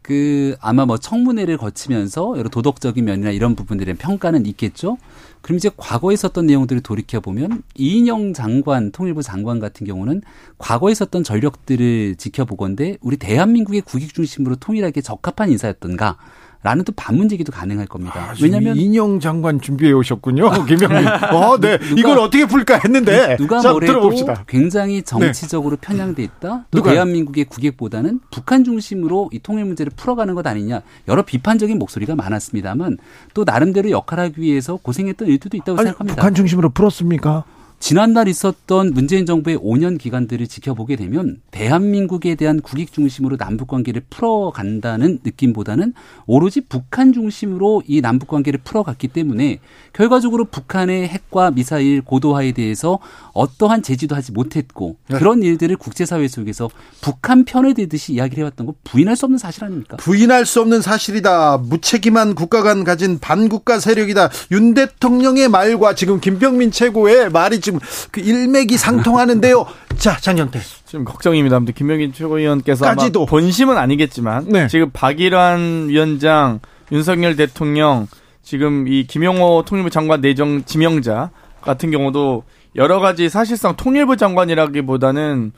[0.02, 4.98] 그 아마 뭐 청문회를 거치면서 여러 도덕적인 면이나 이런 부분들의 평가는 있겠죠.
[5.42, 10.22] 그럼 이제 과거에 있었던 내용들을 돌이켜 보면 이인영 장관, 통일부 장관 같은 경우는
[10.57, 16.16] 과거에 있었던 전력들을 지켜보건데 우리 대한민국의 국익 중심으로 통일하기에 적합한 인사였던가?
[16.62, 18.31] 라는 또 반문 제기도 가능할 겁니다.
[18.31, 21.07] 아, 왜냐하면 인영 장관 준비해 오셨군요, 김영민.
[21.33, 21.79] 어, 네.
[21.79, 24.44] 누가, 이걸 어떻게 풀까 했는데 누가 자, 뭐래도 들어봅시다.
[24.46, 25.03] 굉장히 네.
[25.03, 25.87] 정치적으로 네.
[25.88, 26.66] 편향돼 있다.
[26.70, 26.92] 또 누가?
[26.92, 32.98] 대한민국의 국익보다는 북한 중심으로 이 통일 문제를 풀어가는 것 아니냐 여러 비판적인 목소리가 많았습니다만
[33.35, 36.14] 또 나름대로 역할하기 위해서 고생했던 일들도 있다고 아니, 생각합니다.
[36.14, 37.44] 북한 중심으로 풀었습니까?
[37.82, 45.18] 지난달 있었던 문재인 정부의 5년 기간들을 지켜보게 되면 대한민국에 대한 국익 중심으로 남북 관계를 풀어간다는
[45.24, 45.92] 느낌보다는
[46.26, 49.58] 오로지 북한 중심으로 이 남북 관계를 풀어갔기 때문에
[49.92, 53.00] 결과적으로 북한의 핵과 미사일 고도화에 대해서
[53.34, 55.18] 어떠한 제지도 하지 못했고 네.
[55.18, 59.96] 그런 일들을 국제사회 속에서 북한 편을 들듯이 이야기를 해왔던 거 부인할 수 없는 사실 아닙니까?
[59.96, 61.58] 부인할 수 없는 사실이다.
[61.58, 64.30] 무책임한 국가 간 가진 반국가 세력이다.
[64.52, 67.71] 윤 대통령의 말과 지금 김병민 최고의 말이 지금
[68.11, 69.66] 그 일맥이 상통하는데요.
[69.96, 70.61] 자, 장영태.
[70.85, 71.56] 지금 걱정입니다.
[71.56, 73.26] 아무튼 김병민 최고위원께서 까지도.
[73.26, 74.68] 본심은 아니겠지만 네.
[74.68, 78.06] 지금 박일환 위원장, 윤석열 대통령,
[78.42, 81.30] 지금 이 김용호 통일부 장관 내정 지명자
[81.61, 82.44] 같은 경우도
[82.76, 85.52] 여러 가지 사실상 통일부 장관이라기보다는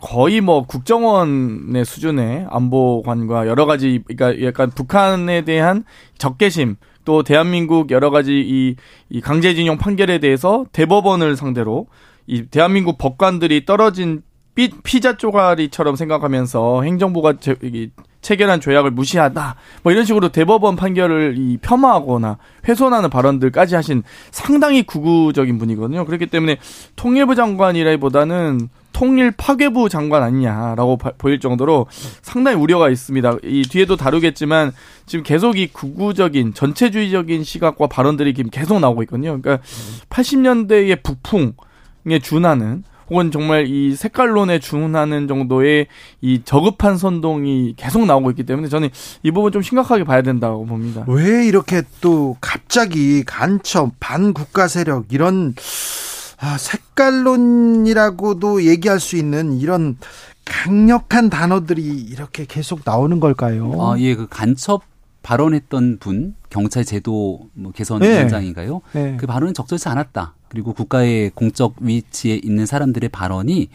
[0.00, 5.84] 거의 뭐 국정원의 수준의 안보관과 여러 가지 그러니까 약간 북한에 대한
[6.18, 6.76] 적개심
[7.08, 8.76] 또 대한민국 여러 가지 이,
[9.08, 11.86] 이 강제징용 판결에 대해서 대법원을 상대로
[12.26, 14.20] 이 대한민국 법관들이 떨어진
[14.54, 17.88] 피, 피자 쪼가리처럼 생각하면서 행정부가 제, 이,
[18.20, 19.54] 체결한 조약을 무시하다.
[19.82, 26.04] 뭐 이런 식으로 대법원 판결을 이 폄하하거나 훼손하는 발언들까지 하신 상당히 구구적인 분이거든요.
[26.04, 26.58] 그렇기 때문에
[26.96, 31.86] 통일부 장관이라기보다는 통일 파괴부 장관 아니냐라고 바, 보일 정도로
[32.20, 33.36] 상당히 우려가 있습니다.
[33.44, 34.72] 이 뒤에도 다루겠지만
[35.06, 39.40] 지금 계속 이 극우적인 전체주의적인 시각과 발언들이 지금 계속 나오고 있거든요.
[39.40, 39.64] 그러니까
[40.10, 45.86] 80년대의 북풍에 준하는 혹은 정말 이 색깔론에 준하는 정도의
[46.20, 48.88] 이 저급한 선동이 계속 나오고 있기 때문에 저는
[49.22, 51.04] 이 부분 좀 심각하게 봐야 된다고 봅니다.
[51.08, 55.54] 왜 이렇게 또 갑자기 간첩 반국가 세력 이런
[56.40, 59.96] 아, 색깔론이라고도 얘기할 수 있는 이런
[60.44, 63.72] 강력한 단어들이 이렇게 계속 나오는 걸까요?
[63.80, 64.82] 아, 예, 그 간첩
[65.22, 68.12] 발언했던 분 경찰 제도 뭐 개선 네.
[68.12, 68.80] 위원장인가요?
[68.92, 69.16] 네.
[69.18, 70.34] 그 발언은 적절치 않았다.
[70.48, 73.68] 그리고 국가의 공적 위치에 있는 사람들의 발언이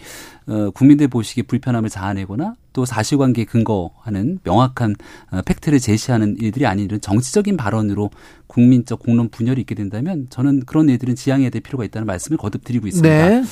[0.47, 4.95] 어, 국민들 보시기에 불편함을 자아내거나 또 사실관계에 근거하는 명확한
[5.31, 8.09] 어, 팩트를 제시하는 일들이 아닌 이런 정치적인 발언으로
[8.47, 12.87] 국민적 공론 분열이 있게 된다면 저는 그런 일들은 지양해야 될 필요가 있다는 말씀을 거듭 드리고
[12.87, 13.29] 있습니다.
[13.29, 13.43] 네.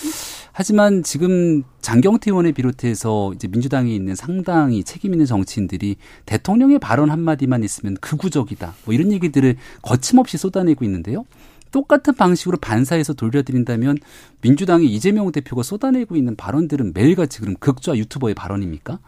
[0.54, 7.64] 하지만 지금 장경태 의원을 비롯해서 이제 민주당에 있는 상당히 책임 있는 정치인들이 대통령의 발언 한마디만
[7.64, 8.74] 있으면 극우적이다.
[8.86, 11.26] 뭐 이런 얘기들을 거침없이 쏟아내고 있는데요.
[11.72, 13.98] 똑같은 방식으로 반사해서 돌려드린다면
[14.42, 19.00] 민주당의 이재명 대표가 쏟아내고 있는 발언들은 매일같이 그럼 극좌 유튜버의 발언입니까?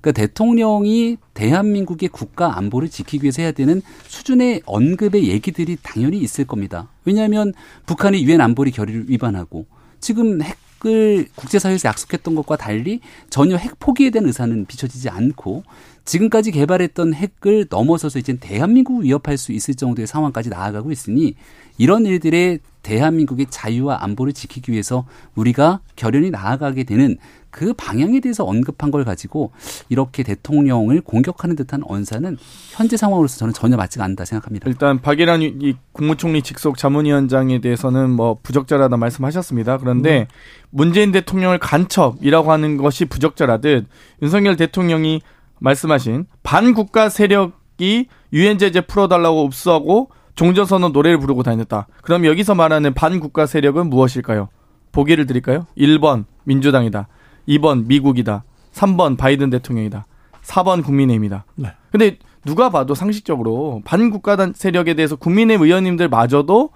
[0.00, 6.88] 그러니까 대통령이 대한민국의 국가 안보를 지키기 위해서 해야 되는 수준의 언급의 얘기들이 당연히 있을 겁니다.
[7.04, 7.52] 왜냐하면
[7.86, 9.66] 북한이 유엔 안보리 결의를 위반하고
[10.00, 15.62] 지금 핵을 국제사회에서 약속했던 것과 달리 전혀 핵 포기에 대한 의사는 비춰지지 않고
[16.04, 21.36] 지금까지 개발했던 핵을 넘어서서 이제 대한민국을 위협할 수 있을 정도의 상황까지 나아가고 있으니
[21.80, 27.16] 이런 일들에 대한민국의 자유와 안보를 지키기 위해서 우리가 결연히 나아가게 되는
[27.48, 29.52] 그 방향에 대해서 언급한 걸 가지고
[29.88, 32.36] 이렇게 대통령을 공격하는 듯한 언사는
[32.72, 34.68] 현재 상황으로서 저는 전혀 맞지가 않다 생각합니다.
[34.68, 39.78] 일단 박일환 이 국무총리 직속 자문위원장에 대해서는 뭐 부적절하다 말씀하셨습니다.
[39.78, 40.26] 그런데 음.
[40.68, 43.86] 문재인 대통령을 간첩이라고 하는 것이 부적절하듯
[44.20, 45.22] 윤석열 대통령이
[45.60, 51.86] 말씀하신 반국가 세력이 유엔 제재 풀어달라고 읍수하고 종전선언 노래를 부르고 다녔다.
[52.00, 54.48] 그럼 여기서 말하는 반국가 세력은 무엇일까요?
[54.90, 55.66] 보기를 드릴까요?
[55.76, 57.08] 1번 민주당이다.
[57.46, 58.44] 2번 미국이다.
[58.72, 60.06] 3번 바이든 대통령이다.
[60.42, 61.44] 4번 국민의힘이다.
[61.56, 61.72] 네.
[61.92, 66.70] 근데 누가 봐도 상식적으로 반국가단 세력에 대해서 국민의힘 의원님들 마저도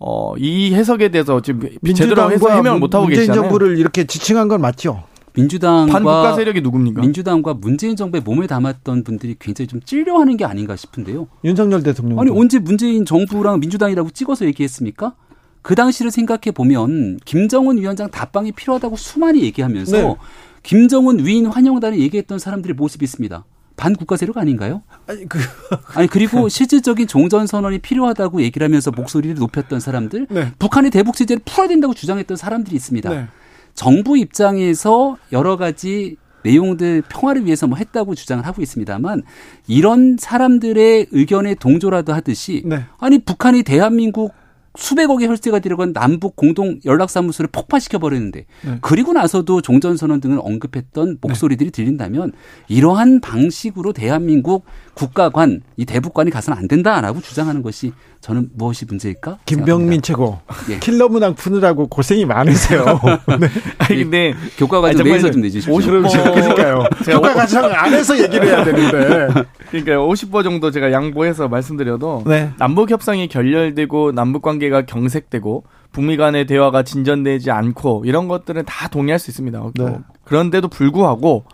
[0.00, 3.42] 어, 이 해석에 대해서 지금 제대로 해석 해명을 못 하고 계시잖아요.
[3.42, 5.04] 정부를 이렇게 지칭한 건 맞죠?
[5.36, 7.00] 민주당과 반국가 세력이 누굽니까?
[7.00, 11.28] 민주당과 문재인 정부의 몸을 담았던 분들이 굉장히 좀 찔려하는 게 아닌가 싶은데요.
[11.44, 15.14] 윤석열 대통령 아니 언제 문재인 정부랑 민주당이라고 찍어서 얘기했습니까?
[15.62, 20.16] 그 당시를 생각해 보면 김정은 위원장 답방이 필요하다고 수많이 얘기하면서 네.
[20.62, 23.44] 김정은 위인 환영단을 얘기했던 사람들의 모습이 있습니다.
[23.76, 24.82] 반국가 세력 아닌가요?
[25.06, 25.38] 아니, 그...
[25.94, 30.52] 아니 그리고 실질적인 종전 선언이 필요하다고 얘기를 하면서 목소리를 높였던 사람들, 네.
[30.58, 33.10] 북한의 대북 제재를 풀어야 된다고 주장했던 사람들이 있습니다.
[33.10, 33.26] 네.
[33.76, 39.22] 정부 입장에서 여러 가지 내용들 평화를 위해서 뭐 했다고 주장을 하고 있습니다만
[39.68, 42.84] 이런 사람들의 의견에 동조라도 하듯이 네.
[42.98, 44.32] 아니 북한이 대한민국
[44.76, 48.78] 수백억의 혈세가 들어간 남북 공동 연락사무소를 폭파시켜 버리는데 네.
[48.80, 51.82] 그리고 나서도 종전선언 등을 언급했던 목소리들이 네.
[51.82, 52.32] 들린다면
[52.68, 59.38] 이러한 방식으로 대한민국 국가관 이 대북관이 가서는 안 된다라고 주장하는 것이 저는 무엇이 문제일까?
[59.44, 60.78] 김병민 최고 예.
[60.78, 62.84] 킬러 문항 푸느라고 고생이 많으세요.
[63.38, 63.48] 네.
[63.78, 65.78] 아니 근데 교과 과정 내에서 좀 내주십시오.
[65.78, 66.84] 50번 그러니까요.
[67.04, 69.28] 교과 과정 안에서 얘기를 해야 되는데.
[69.70, 72.50] 그러니까 50번 정도 제가 양보해서 말씀드려도 네.
[72.58, 78.88] 남북 협상이 결렬되고 남북 관계 가 경색되고 북미 간의 대화가 진전되지 않고 이런 것들은 다
[78.88, 79.62] 동의할 수 있습니다.
[79.74, 79.98] 네.
[80.24, 81.44] 그런데도 불구하고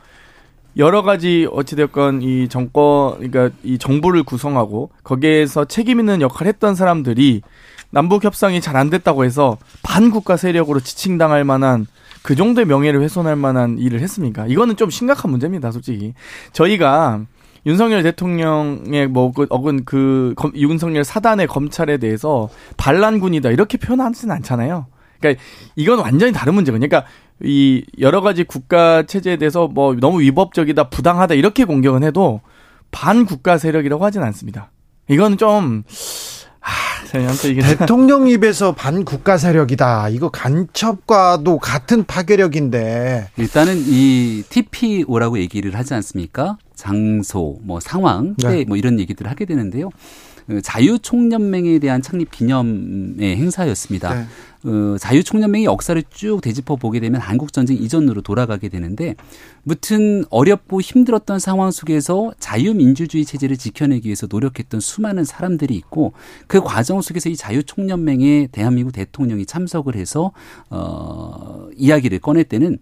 [0.76, 7.42] 여러 가지 어찌됐건 이 정권, 그러니까 이 정부를 구성하고 거기에서 책임 있는 역할을 했던 사람들이
[7.90, 11.86] 남북 협상이 잘 안 됐다고 해서 반국가 세력으로 지칭당할 만한
[12.22, 14.46] 그 정도의 명예를 훼손할 만한 일을 했습니까?
[14.46, 16.14] 이거는 좀 심각한 문제입니다, 솔직히.
[16.52, 17.26] 저희가
[17.66, 24.86] 윤석열 대통령의 뭐그 어근 그 검, 윤석열 사단의 검찰에 대해서 반란군이다 이렇게 표현하지는 않잖아요.
[25.20, 25.42] 그러니까
[25.76, 26.88] 이건 완전히 다른 문제거든요.
[26.88, 27.08] 그러니까
[27.42, 32.40] 이 여러 가지 국가 체제에 대해서 뭐 너무 위법적이다, 부당하다 이렇게 공격은 해도
[32.90, 34.70] 반국가 세력이라고 하진 않습니다.
[35.08, 35.92] 이건 좀 아,
[37.12, 40.08] 저희한테 이게 대통령 입에서 반국가 세력이다.
[40.08, 46.56] 이거 간첩과도 같은 파괴력인데 일단은 이 TPO라고 얘기를 하지 않습니까?
[46.74, 48.64] 장소, 뭐 상황, 때, 네.
[48.64, 49.90] 뭐 이런 얘기들을 하게 되는데요.
[50.46, 54.14] 그 자유총연맹에 대한 창립 기념의 행사였습니다.
[54.14, 54.26] 네.
[54.64, 59.16] 어, 자유총연맹의 역사를 쭉 되짚어 보게 되면 한국 전쟁 이전으로 돌아가게 되는데
[59.64, 66.12] 무튼 어렵고 힘들었던 상황 속에서 자유민주주의 체제를 지켜내기 위해서 노력했던 수많은 사람들이 있고
[66.46, 70.32] 그 과정 속에서 이 자유총연맹에 대한민국 대통령이 참석을 해서
[70.70, 72.78] 어, 이야기를 꺼낼 때는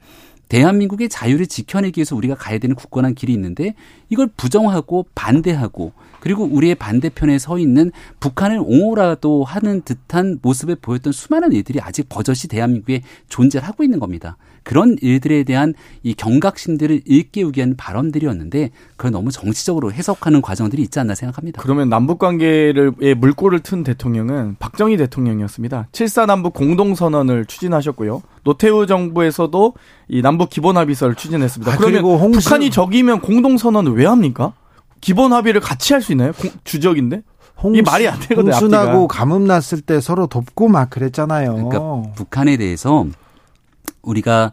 [0.51, 3.75] 대한민국의 자유를 지켜내기 위해서 우리가 가야 되는 굳건한 길이 있는데
[4.11, 11.53] 이걸 부정하고 반대하고 그리고 우리의 반대편에 서 있는 북한을 옹호라도 하는 듯한 모습을 보였던 수많은
[11.53, 14.37] 일들이 아직 버젓이 대한민국에 존재를 하고 있는 겁니다.
[14.63, 21.15] 그런 일들에 대한 이 경각심들을 일깨우기 위한 발언들이었는데 그걸 너무 정치적으로 해석하는 과정들이 있지 않나
[21.15, 21.63] 생각합니다.
[21.63, 25.89] 그러면 남북 관계를 물꼬를 튼 대통령은 박정희 대통령이었습니다.
[25.93, 28.23] 7사 남북 공동 선언을 추진하셨고요.
[28.45, 29.75] 노태우 정부에서도
[30.09, 31.73] 이 남북 기본 합의서를 추진했습니다.
[31.73, 32.41] 아, 그러면 홍수...
[32.41, 34.53] 북한이 적이면 공동 선언을 왜 합니까?
[35.01, 36.33] 기본 합의를 같이 할 수 있나요?
[36.65, 37.23] 주적인데?
[37.63, 38.53] 홍수, 이 말이 안 되거든요.
[38.53, 41.55] 홍순하고 가뭄 났을 때 서로 돕고 막 그랬잖아요.
[41.55, 43.07] 그러니까 북한에 대해서
[44.03, 44.53] 우리가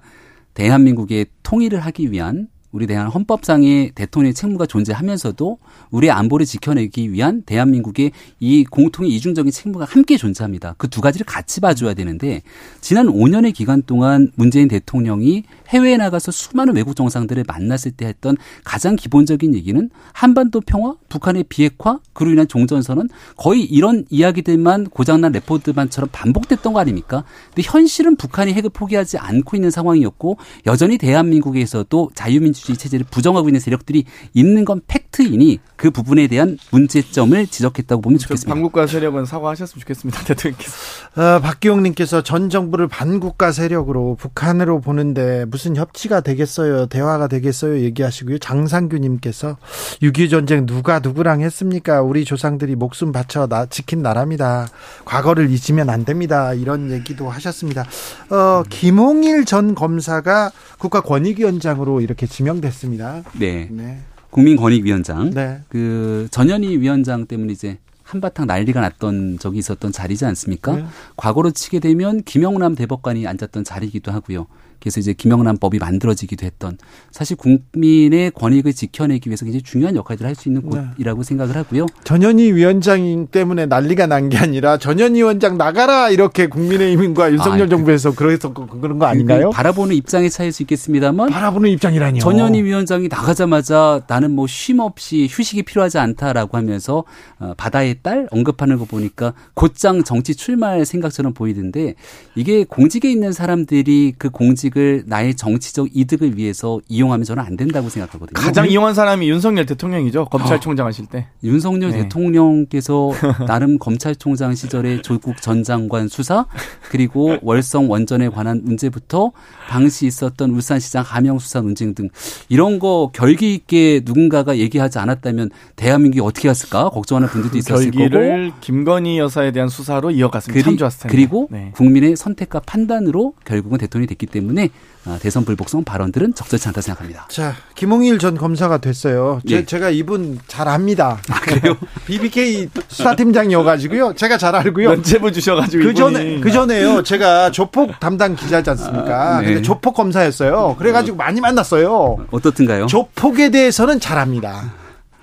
[0.54, 5.58] 대한민국의 통일을 하기 위한 우리 대한 헌법상의 대통령의 책무가 존재하면서도
[5.92, 10.76] 우리의 안보를 지켜내기 위한 대한민국의 이 공통의 이중적인 책무가 함께 존재합니다.
[10.78, 12.42] 그 두 가지를 같이 봐줘야 되는데
[12.82, 18.96] 지난 5년의 기간 동안 문재인 대통령이 해외에 나가서 수많은 외국 정상들을 만났을 때 했던 가장
[18.96, 26.74] 기본적인 얘기는 한반도 평화, 북한의 비핵화, 그로 인한 종전선언 거의 이런 이야기들만 고장난 레포드만처럼 반복됐던
[26.74, 27.24] 거 아닙니까?
[27.54, 33.60] 근데 현실은 북한이 핵을 포기하지 않고 있는 상황이었고 여전히 대한민국에서도 자유민주 민주주의 체제를 부정하고 있는
[33.60, 38.54] 세력들이 있는 건 팩트이니 그 부분에 대한 문제점을 지적했다고 보면 좋겠습니다.
[38.54, 40.24] 반국가 세력은 사과하셨으면 좋겠습니다.
[40.24, 40.72] 대통령께서.
[41.16, 46.88] 어, 박기용님께서 전 정부를 반국가 세력으로 북한으로 보는데 무슨 협치가 되겠어요?
[46.88, 47.80] 대화가 되겠어요?
[47.82, 48.40] 얘기하시고요.
[48.40, 49.58] 장상규님께서
[50.02, 52.02] 6.25 전쟁 누가 누구랑 했습니까?
[52.02, 54.68] 우리 조상들이 목숨 바쳐 나, 지킨 나라입니다.
[55.06, 56.54] 과거를 잊으면 안 됩니다.
[56.54, 57.86] 이런 얘기도 하셨습니다.
[58.30, 63.24] 어, 김홍일 전 검사가 국가권익위원장으로 이렇게 지명 됐습니다.
[63.38, 63.68] 네.
[63.72, 64.00] 네.
[64.30, 65.32] 국민권익위원장.
[65.32, 65.62] 네.
[65.70, 70.76] 그 전현희 위원장 때문에 이제 한바탕 난리가 났던 적이 있었던 자리지 않습니까?
[70.76, 70.86] 네.
[71.18, 74.48] 과거로 치게 되면 김영남 대법관이 앉았던 자리이기도 하고요.
[74.80, 76.78] 그래서 이제 김영란법이 만들어지기도 했던
[77.12, 80.82] 사실 국민의 권익을 지켜내기 위해서 굉장히 중요한 역할을 할 수 있는 네.
[80.98, 81.88] 곳이라고 생각을 하고요.
[82.04, 87.70] 전현희 위원장 때문에 난리가 난 게 아니라 전현희 위원장 나가라 이렇게 국민의힘과 윤석열 아, 그
[87.70, 89.50] 정부에서 그래서 그런 거 아닌가요?
[89.52, 92.22] 바라보는 입장의 차이일 수 있겠습니다만 바라보는 입장이라니요.
[92.22, 97.04] 전현희 위원장이 나가자마자 나는 뭐 쉼 없이 휴식이 필요하지 않다라고 하면서
[97.40, 101.96] 어, 바다의 딸 언급하는 거 보니까 곧장 정치 출마할 생각처럼 보이던데
[102.36, 107.90] 이게 공직에 있는 사람들이 그 공직 공직을 나의 정치적 이득을 위해서 이용하면 저는 안 된다고
[107.90, 108.34] 생각하거든요.
[108.34, 110.26] 가장 이용한 사람이 윤석열 대통령이죠.
[110.26, 111.28] 검찰총장 하실 때.
[111.44, 112.04] 윤석열 네.
[112.04, 113.12] 대통령께서
[113.48, 116.46] 나름 검찰총장 시절에 조국 전 장관 수사
[116.90, 119.32] 그리고 월성 원전에 관한 문제부터
[119.70, 122.10] 당시 있었던 울산시장 하명 수사 논쟁 등
[122.50, 128.50] 이런 거 결기 있게 누군가가 얘기하지 않았다면 대한민국이 어떻게 갔을까 걱정하는 분들도 그 있었을 결기를
[128.50, 130.54] 거고 김건희 여사에 대한 수사로 이어갔습니다.
[130.54, 131.16] 그리, 참 좋았을 텐데.
[131.16, 131.72] 그리고 네.
[131.74, 134.70] 국민의 선택과 판단으로 결국은 대통령이 됐기 때문에 때문에
[135.06, 137.28] 아, 대선 불복성 발언들은 적절치 않다 생각합니다.
[137.30, 139.40] 자, 김홍일 전 검사가 됐어요.
[139.48, 139.64] 예.
[139.64, 141.18] 제, 가 이분 잘 압니다.
[141.30, 141.78] 아, 그래요?
[142.06, 144.16] BBK 수사팀장이어가지고요.
[144.16, 144.90] 제가 잘 알고요.
[144.90, 147.04] 면제부 주셔가지고 그 전에 그 전에요.
[147.04, 149.38] 제가 조폭 담당 기자지 않습니까?
[149.38, 149.48] 아, 네.
[149.48, 150.76] 근데 조폭 검사였어요.
[150.78, 152.28] 그래가지고 많이 만났어요.
[152.32, 152.88] 어떻든가요?
[152.88, 154.74] 조폭에 대해서는 잘 압니다.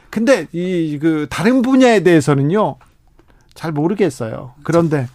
[0.09, 2.77] 근데 이 그 다른 분야에 대해서는요
[3.55, 4.55] 잘 모르겠어요.
[4.63, 5.09] 그런데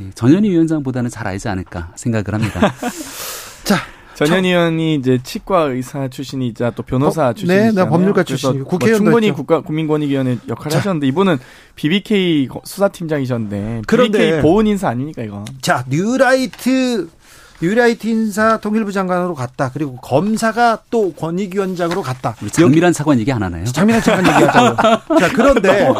[0.00, 2.74] 예, 전현희 위원장보다는 잘 알지 않을까 생각을 합니다.
[3.66, 3.76] 자,
[4.14, 7.84] 전현 의원이 이제 치과 의사 출신이자 또 변호사 어, 출신이잖아요.
[7.84, 8.64] 네, 법률가 출신.
[8.64, 10.78] 국회의원 뭐 충분히 국가 국민권익위원회 역할을 자.
[10.78, 11.36] 하셨는데 이분은
[11.74, 15.44] BBK 수사팀장이셨는데 그런데 BBK 보훈 인사 아닙니까 이거?
[15.60, 17.08] 자, 뉴라이트
[17.60, 19.70] 뉴라이트 인사 통일부 장관으로 갔다.
[19.72, 22.36] 그리고 검사가 또 권익위원장으로 갔다.
[22.52, 23.64] 장미란 차관 얘기 안 하나요?
[23.64, 24.76] 장미란 차관 얘기하자요.
[25.20, 25.90] 자, 그런데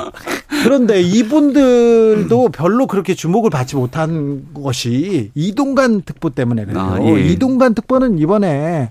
[0.63, 6.81] 그런데 이분들도 별로 그렇게 주목을 받지 못한 것이 이동관 특보 때문에 그래요.
[6.81, 7.21] 아, 예.
[7.33, 8.91] 이동관 특보는 이번에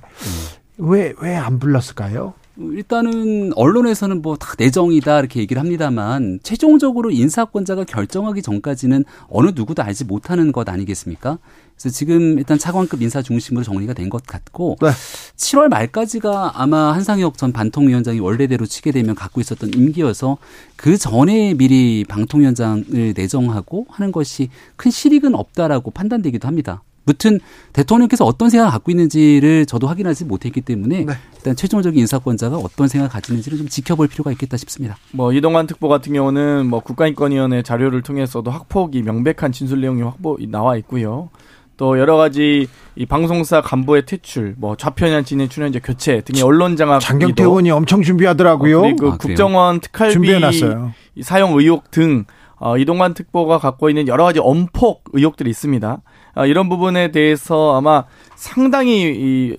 [0.78, 2.34] 왜왜 안 불렀을까요?
[2.58, 10.06] 일단은 언론에서는 뭐 다 내정이다 이렇게 얘기를 합니다만 최종적으로 인사권자가 결정하기 전까지는 어느 누구도 알지
[10.06, 11.38] 못하는 것 아니겠습니까?
[11.78, 14.90] 그래서 지금 일단 차관급 인사 중심으로 정리가 된 것 같고 네.
[15.36, 20.38] 7월 말까지가 아마 한상혁 전 반통위원장이 원래대로 치게 되면 갖고 있었던 임기여서
[20.78, 26.84] 그 전에 미리 방통위원장을 내정하고 하는 것이 큰 실익은 없다라고 판단되기도 합니다.
[27.06, 27.40] 무튼
[27.74, 31.14] 대통령께서 어떤 생각을 갖고 있는지를 저도 확인하지 못했기 때문에 네.
[31.36, 34.98] 일단 최종적인 인사권자가 어떤 생각을 가지는지를 좀 지켜볼 필요가 있겠다 싶습니다.
[35.12, 40.76] 뭐 이동관 특보 같은 경우는 뭐 국가인권위원회 자료를 통해서도 확폭이 명백한 진술 내용이 확보 나와
[40.78, 41.30] 있고요.
[41.78, 47.00] 또 여러 가지 이 방송사 간부의 퇴출, 뭐 좌편향 진행 출연자 교체 등의 언론 장악
[47.00, 48.80] 장경태 의원이 엄청 준비하더라고요.
[48.80, 50.94] 어, 그리고 아, 국정원 특활비 준비해놨어요.
[51.22, 52.26] 사용 의혹 등
[52.58, 56.02] 어, 이동관 특보가 갖고 있는 여러 가지 엄폭 의혹들이 있습니다.
[56.36, 59.58] 어, 이런 부분에 대해서 아마 상당히 이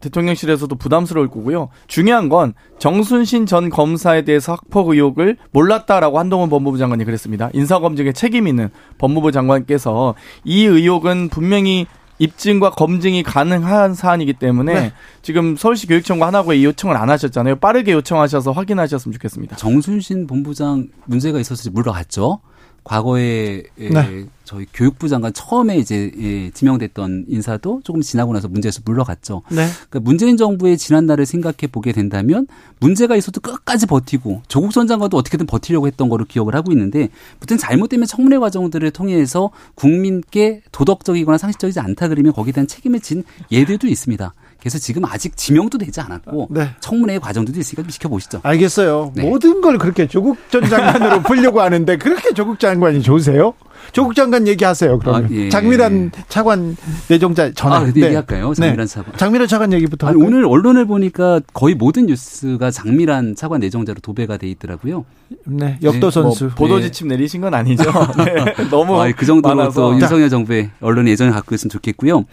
[0.00, 1.70] 대통령실에서도 부담스러울 거고요.
[1.86, 7.50] 중요한 건 정순신 전 검사에 대해서 학폭 의혹을 몰랐다라고 한동훈 법무부 장관이 그랬습니다.
[7.52, 10.14] 인사검증에 책임 있는 법무부 장관께서
[10.44, 11.86] 이 의혹은 분명히
[12.18, 14.92] 입증과 검증이 가능한 사안이기 때문에 네.
[15.22, 17.56] 지금 서울시 교육청과 하나고에 이 요청을 안 하셨잖아요.
[17.56, 19.56] 빠르게 요청하셔서 확인하셨으면 좋겠습니다.
[19.56, 22.40] 정순신 본부장 문제가 있어서 물러갔죠.
[22.88, 24.24] 과거에 네.
[24.44, 29.42] 저희 교육부 장관 처음에 이제 예, 지명됐던 인사도 조금 지나고 나서 문제에서 물러갔죠.
[29.50, 29.68] 네.
[29.90, 32.46] 그러니까 문재인 정부의 지난날을 생각해 보게 된다면
[32.80, 37.10] 문제가 있어도 끝까지 버티고 조국 전 장관도 어떻게든 버티려고 했던 거로 기억을 하고 있는데
[37.40, 43.22] 무튼 잘못되면 청문회 과정들을 통해서 국민께 도덕적이거나 상식적이지 않다 그러면 거기에 대한 책임을 진
[43.52, 44.32] 예들도 있습니다.
[44.60, 46.70] 그래서 지금 아직 지명도 되지 않았고 네.
[46.80, 48.40] 청문회 과정도 있으니까 좀 지켜보시죠.
[48.42, 49.12] 알겠어요.
[49.14, 49.22] 네.
[49.22, 53.54] 모든 걸 그렇게 조국 전 장관으로 풀려고 하는데 그렇게 조국 장관이 좋으세요?
[53.92, 54.98] 조국 장관 얘기하세요.
[54.98, 55.48] 그러면 아, 예.
[55.48, 56.76] 장미란 차관
[57.08, 57.76] 내정자 전화.
[57.76, 58.04] 아, 네.
[58.04, 58.54] 얘기할까요?
[58.54, 58.92] 장미란 네.
[58.92, 59.12] 차관.
[59.16, 60.06] 장미란 차관 얘기부터.
[60.06, 65.04] 아니, 오늘 언론을 보니까 거의 모든 뉴스가 장미란 차관 내정자로 도배가 돼 있더라고요.
[65.44, 66.10] 네, 역도 네.
[66.10, 66.44] 선수.
[66.44, 67.84] 뭐 보도 지침 내리신 건 아니죠.
[68.24, 68.68] 네.
[68.70, 69.80] 너무 아, 그 정도로 많아서.
[69.80, 72.24] 또 윤석열 정부의 언론 예정을 갖고 있으면 좋겠고요.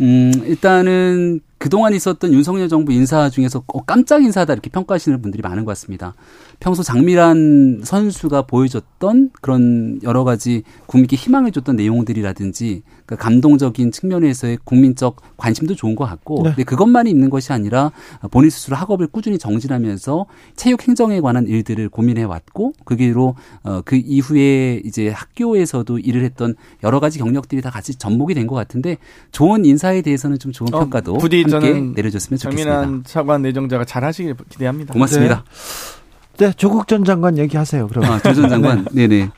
[0.00, 5.64] 음, 일단은 그동안 있었던 윤석열 정부 인사 중에서 어, 깜짝 인사다 이렇게 평가하시는 분들이 많은
[5.64, 6.14] 것 같습니다.
[6.62, 15.16] 평소 장미란 선수가 보여줬던 그런 여러 가지 국민께 희망을 줬던 내용들이라든지 그 감동적인 측면에서의 국민적
[15.36, 16.50] 관심도 좋은 것 같고 네.
[16.50, 17.90] 근데 그것만이 있는 것이 아니라
[18.30, 23.34] 본인 스스로 학업을 꾸준히 정진하면서 체육 행정에 관한 일들을 고민해 왔고 그 길로
[23.64, 26.54] 어, 그 이후에 이제 학교에서도 일을 했던
[26.84, 28.98] 여러 가지 경력들이 다 같이 접목이 된 것 같은데
[29.30, 32.72] 좋은 인사에 대해서는 좀 좋은 어, 평가도 부디 저는 내려줬으면 좋겠습니다.
[32.72, 34.92] 장민환 차관 내정자가 잘 하시길 기대합니다.
[34.92, 35.44] 고맙습니다.
[35.44, 36.01] 네,
[36.38, 37.88] 네 조국 전 장관 얘기하세요.
[37.88, 38.04] 그럼.
[38.04, 38.86] 아, 조전 장관.
[38.92, 39.28] 네, 네.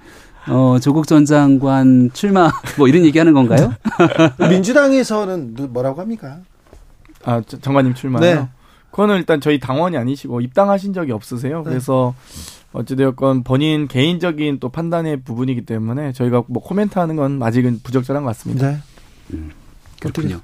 [0.49, 3.75] 어, 조국 전 장관 출마 뭐 이런 얘기 하는 건가요?
[4.51, 6.39] 민주당에서는 뭐라고 합니까?
[7.25, 8.21] 아, 장관님 출마요?
[8.21, 8.49] 네.
[8.91, 11.59] 그거는 일단 저희 당원이 아니시고 입당하신 적이 없으세요.
[11.59, 11.71] 네.
[11.71, 12.15] 그래서
[12.73, 18.29] 어찌되었건 본인 개인적인 또 판단의 부분이기 때문에 저희가 뭐 코멘트 하는 건 아직은 부적절한 것
[18.31, 18.71] 같습니다.
[18.71, 18.79] 네.
[19.33, 19.51] 음,
[20.01, 20.41] 그렇군요.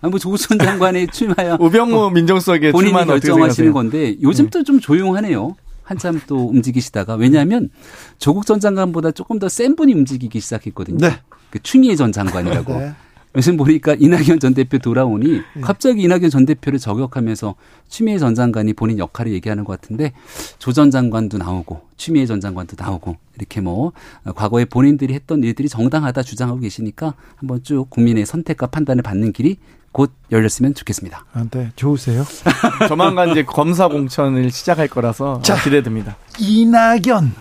[0.00, 1.56] 아, 뭐 조국 전 장관의 출마야.
[1.60, 4.82] 우병우 뭐 민정수석의 본인이 결정하시는 건데 요즘 또좀 네.
[4.82, 5.56] 조용하네요.
[5.84, 7.70] 한참 또 움직이시다가 왜냐하면
[8.18, 10.98] 조국 전 장관보다 조금 더 센 분이 움직이기 시작했거든요.
[10.98, 11.20] 네.
[11.50, 12.78] 그 추미애 전 장관이라고.
[12.78, 12.92] 네.
[13.36, 15.60] 요즘 보니까 이낙연 전 대표 돌아오니 네.
[15.60, 17.56] 갑자기 이낙연 전 대표를 저격하면서
[17.88, 20.12] 추미애 전 장관이 본인 역할을 얘기하는 것 같은데
[20.60, 23.90] 조 전 장관도 나오고 추미애 전 장관도 나오고 이렇게 뭐
[24.36, 29.56] 과거에 본인들이 했던 일들이 정당하다 주장하고 계시니까 한번 쭉 국민의 선택과 판단을 받는 길이
[29.94, 31.24] 곧 열렸으면 좋겠습니다.
[31.34, 31.70] 아, 네.
[31.76, 32.26] 좋으세요?
[32.88, 36.16] 조만간 이제 검사 공천을 시작할 거라서 자, 기대됩니다.
[36.40, 37.32] 이낙연.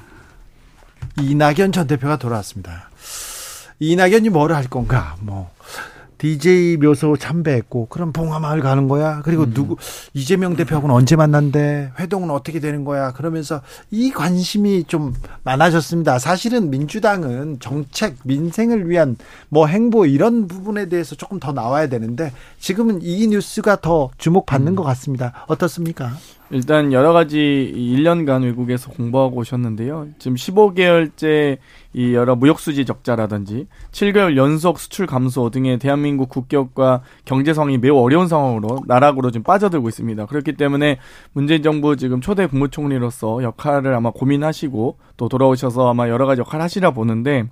[1.19, 2.91] 이낙연 전 대표가 돌아왔습니다.
[3.79, 5.15] 이낙연이 뭐를 할 건가?
[5.19, 5.51] 뭐
[6.23, 9.21] DJ 묘소 참배했고 그럼 봉화마을 가는 거야.
[9.25, 9.53] 그리고 음.
[9.53, 9.75] 누구
[10.13, 11.91] 이재명 대표하고는 언제 만난대?
[11.99, 13.11] 회동은 어떻게 되는 거야?
[13.11, 13.59] 그러면서
[13.91, 15.13] 이 관심이 좀
[15.43, 16.19] 많아졌습니다.
[16.19, 19.17] 사실은 민주당은 정책 민생을 위한
[19.49, 24.75] 뭐 행보 이런 부분에 대해서 조금 더 나와야 되는데 지금은 이 뉴스가 더 주목받는 음.
[24.77, 25.33] 것 같습니다.
[25.47, 26.13] 어떻습니까?
[26.53, 30.09] 일단 여러 가지 1년간 외국에서 공부하고 오셨는데요.
[30.19, 31.57] 지금 15개월째
[31.93, 38.83] 이 여러 무역수지 적자라든지 7개월 연속 수출 감소 등의 대한민국 국격과 경제성이 매우 어려운 상황으로
[38.85, 40.27] 나락으로 지금 빠져들고 있습니다.
[40.27, 40.99] 그렇기 때문에
[41.31, 46.91] 문재인 정부 지금 초대 국무총리로서 역할을 아마 고민하시고 또 돌아오셔서 아마 여러 가지 역할을 하시라
[46.91, 47.49] 보는데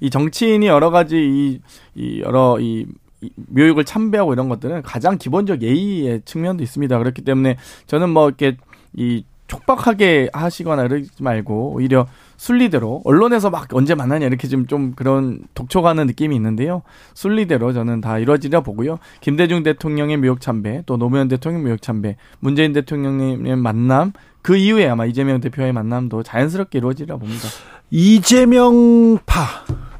[0.00, 1.60] 이 정치인이 여러 가지 이,
[1.94, 2.86] 이 여러 이
[3.34, 6.98] 묘육을 참배하고 이런 것들은 가장 기본적 예의의 측면도 있습니다.
[6.98, 7.56] 그렇기 때문에
[7.86, 8.56] 저는 뭐 이렇게
[8.94, 12.06] 이 촉박하게 하시거나 이러지 말고 오히려
[12.36, 16.82] 순리대로 언론에서 막 언제 만나냐 이렇게 좀좀 그런 독촉하는 느낌이 있는데요.
[17.14, 18.98] 순리대로 저는 다 이루어지려 보고요.
[19.20, 25.04] 김대중 대통령의 묘역 참배, 또 노무현 대통령 묘역 참배, 문재인 대통령의 만남, 그 이후에 아마
[25.04, 27.48] 이재명 대표의 만남도 자연스럽게 이루어지려 봅니다.
[27.90, 29.42] 이재명파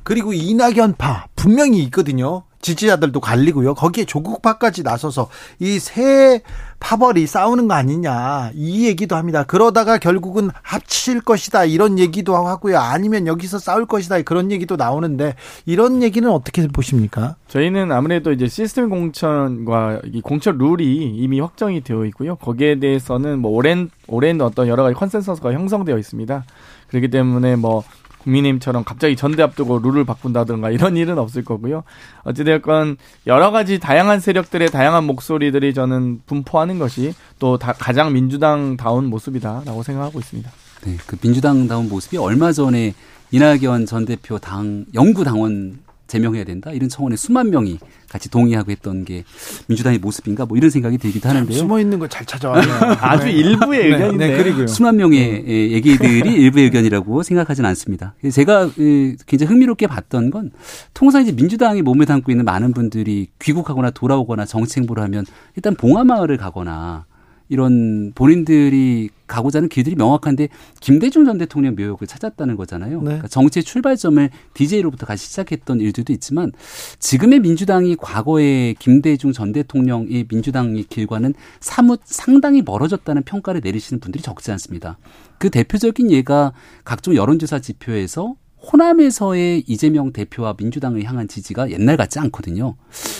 [0.04, 2.44] 그리고 이낙연파 분명히 있거든요.
[2.62, 3.74] 지지자들도 갈리고요.
[3.74, 6.42] 거기에 조국파까지 나서서 이 세
[6.78, 9.44] 파벌이 싸우는 거 아니냐 이 얘기도 합니다.
[9.44, 12.78] 그러다가 결국은 합칠 것이다 이런 얘기도 하고요.
[12.78, 15.34] 아니면 여기서 싸울 것이다 그런 얘기도 나오는데
[15.66, 17.36] 이런 얘기는 어떻게 보십니까?
[17.48, 22.36] 저희는 아무래도 이제 시스템 공천과 이 공천 룰이 이미 확정이 되어 있고요.
[22.36, 26.44] 거기에 대해서는 뭐 오랜 오랜 어떤 여러 가지 컨센서스가 형성되어 있습니다.
[26.88, 27.84] 그렇기 때문에 뭐
[28.22, 31.84] 국민의힘처럼 갑자기 전대 앞두고 룰을 바꾼다든가 이런 일은 없을 거고요.
[32.24, 32.96] 어찌되었건
[33.26, 40.50] 여러 가지 다양한 세력들의 다양한 목소리들이 저는 분포하는 것이 또 가장 민주당다운 모습이다라고 생각하고 있습니다.
[40.84, 42.94] 네, 그 민주당다운 모습이 얼마 전에
[43.32, 45.78] 이낙연 전 대표 당 영구 당원
[46.10, 49.24] 제명해야 된다 이런 청원에 수만 명이 같이 동의하고 했던 게
[49.68, 51.56] 민주당의 모습인가 뭐 이런 생각이 들기도 하는데요.
[51.56, 52.60] 숨어 있는 걸 잘 찾아와요.
[53.00, 53.32] 아주 네.
[53.32, 54.66] 일부의 네, 의견인데 네, 그리고요.
[54.66, 55.70] 수만 명의 네.
[55.70, 58.14] 얘기들이 일부의 의견이라고 생각하지는 않습니다.
[58.32, 60.50] 제가 굉장히 흥미롭게 봤던 건
[60.92, 66.36] 통상 이제 민주당이 몸을 담고 있는 많은 분들이 귀국하거나 돌아오거나 정치 행보를 하면 일단 봉화마을을
[66.36, 67.06] 가거나
[67.50, 70.48] 이런 본인들이 가고자 하는 길들이 명확한데
[70.80, 72.98] 김대중 전 대통령 묘역을 찾았다는 거잖아요.
[72.98, 73.04] 네.
[73.04, 76.52] 그러니까 정치의 출발점을 DJ로부터 같이 시작했던 일들도 있지만
[76.98, 84.52] 지금의 민주당이 과거의 김대중 전 대통령의 민주당의 길과는 사뭇 상당히 멀어졌다는 평가를 내리시는 분들이 적지
[84.52, 84.96] 않습니다.
[85.38, 86.52] 그 대표적인 예가
[86.84, 92.76] 각종 여론조사 지표에서 호남에서의 이재명 대표와 민주당을 향한 지지가 옛날 같지 않거든요.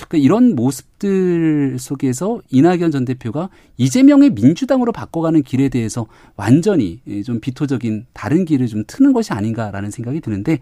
[0.09, 8.07] 그러니까 이런 모습들 속에서 이낙연 전 대표가 이재명의 민주당으로 바꿔가는 길에 대해서 완전히 좀 비토적인
[8.13, 10.59] 다른 길을 좀 트는 것이 아닌가라는 생각이 드는데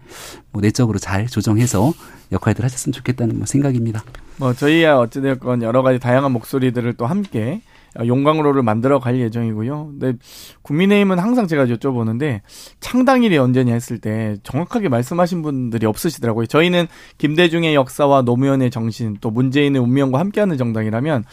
[0.51, 1.93] 뭐 내적으로 잘 조정해서
[2.31, 4.03] 역할들 하셨으면 좋겠다는 뭐 생각입니다.
[4.37, 7.61] 뭐 저희야 어찌되었건 여러 가지 다양한 목소리들을 또 함께 어,
[7.97, 9.93] 용광로를 만들어 갈 예정이고요.
[9.99, 10.13] 근데
[10.61, 12.41] 국민의힘은 항상 제가 여쭤보는데
[12.79, 16.45] 창당일이 언제냐 했을 때 정확하게 말씀하신 분들이 없으시더라고요.
[16.45, 16.87] 저희는
[17.17, 21.23] 김대중의 역사와 노무현의 정신 또 문재인의 운명과 함께하는 정당이라면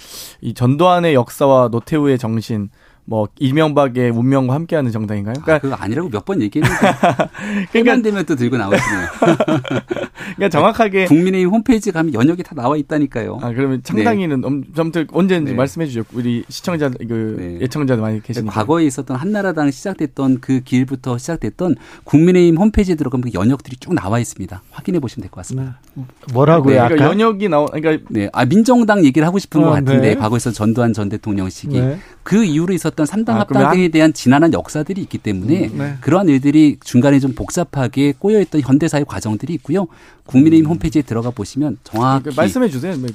[0.40, 2.70] 이 전두환의 역사와 노태우의 정신
[3.08, 5.34] 뭐 이명박의 운명과 함께하는 정당인가요?
[5.40, 6.76] 그러니까 아, 그거 아니라고 몇 번 얘기했는데
[7.70, 9.06] 그러니까 되면 또 들고 나오시네요.
[10.36, 13.38] 그러니까 정확하게 국민의힘 홈페이지 가면 연역이 다 나와 있다니까요.
[13.42, 14.60] 아 그러면 창당이는 네.
[14.74, 15.56] 좀더 언제인지 네.
[15.56, 16.02] 말씀해 주죠.
[16.14, 17.58] 우리 시청자 그 네.
[17.60, 23.76] 예청자들 많이 계시니까 과거에 있었던 한나라당 시작됐던 그 길부터 시작됐던 국민의힘 홈페이지에 들어가면 그 연역들이
[23.78, 24.62] 쭉 나와 있습니다.
[24.72, 25.78] 확인해 보시면 될 것 같습니다.
[25.94, 26.04] 네.
[26.32, 26.74] 뭐라고요?
[26.74, 30.14] 네, 그러니까 연역이 나오 그러니까 네, 아 민정당 얘기를 하고 싶은 어, 것 같은데 네.
[30.16, 31.80] 과거에 서 전두환 전 대통령 시기
[32.24, 35.96] 그 이후로 있었던 삼당 아, 합당 등에 대한 지난한 역사들이 있기 때문에 음, 네.
[36.00, 39.86] 그러한 일들이 중간에 좀 복잡하게 꼬여있던 현대사의 과정들이 있고요.
[40.26, 40.70] 국민의힘 음.
[40.72, 42.96] 홈페이지에 들어가 보시면 정확히 그러니까 말씀해 주세요.
[42.96, 43.08] 뭐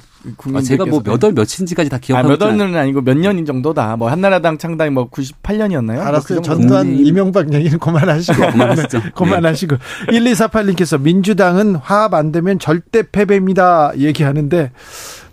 [0.58, 3.96] 아, 제가 뭐 몇월 며칠인지까지 다 기억하고 아, 몇 월은 아니고 몇 년인 정도다.
[3.96, 5.98] 뭐 한나라당 창당이 뭐 98년이었나요?
[6.00, 6.40] 알았어요.
[6.40, 7.06] 뭐 그 전두환 국민의힘...
[7.06, 8.98] 이명박 얘기는 그만하시고 그만하시죠.
[8.98, 9.10] 네.
[9.14, 9.76] 그만하시고
[10.10, 10.18] 네.
[10.18, 13.92] 1248님께서 민주당은 화합 안 되면 절대 패배입니다.
[13.98, 14.70] 얘기하는데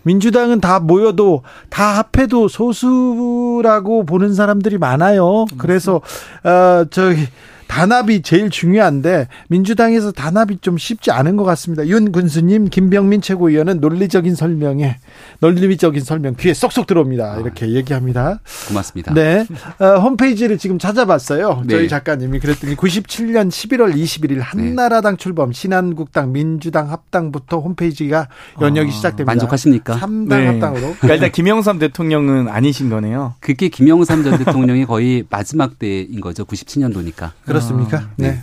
[0.02, 5.46] 민주당은 다 모여도 다 합해도 소수라고 보는 사람들이 많아요.
[5.58, 6.00] 그래서
[6.44, 7.26] 어 저기
[7.70, 11.86] 단합이 제일 중요한데 민주당에서 단합이 좀 쉽지 않은 것 같습니다.
[11.86, 14.96] 윤 군수님, 김병민 최고위원은 논리적인 설명에
[15.38, 17.38] 논리적인 설명 귀에 쏙쏙 들어옵니다.
[17.38, 18.40] 이렇게 얘기합니다.
[18.66, 19.14] 고맙습니다.
[19.14, 19.46] 네,
[19.78, 21.62] 어, 홈페이지를 지금 찾아봤어요.
[21.64, 21.76] 네.
[21.76, 28.26] 저희 작가님이 그랬더니 97년 11월 21일 한나라당 출범, 신한국당, 민주당 합당부터 홈페이지가
[28.60, 29.30] 연역이 아, 시작됩니다.
[29.30, 29.96] 만족하십니까?
[29.96, 30.46] 3당 네.
[30.46, 30.80] 합당으로.
[30.98, 33.34] 그러니까 일단 김영삼 대통령은 아니신 거네요.
[33.38, 36.44] 그게 김영삼 전 대통령이 거의 마지막 때인 거죠.
[36.44, 37.30] 97년도니까.
[37.44, 37.98] 그렇 습니까?
[37.98, 38.28] 아, 네.
[38.28, 38.42] 네.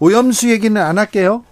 [0.00, 1.44] 오염수 얘기는 안 할게요.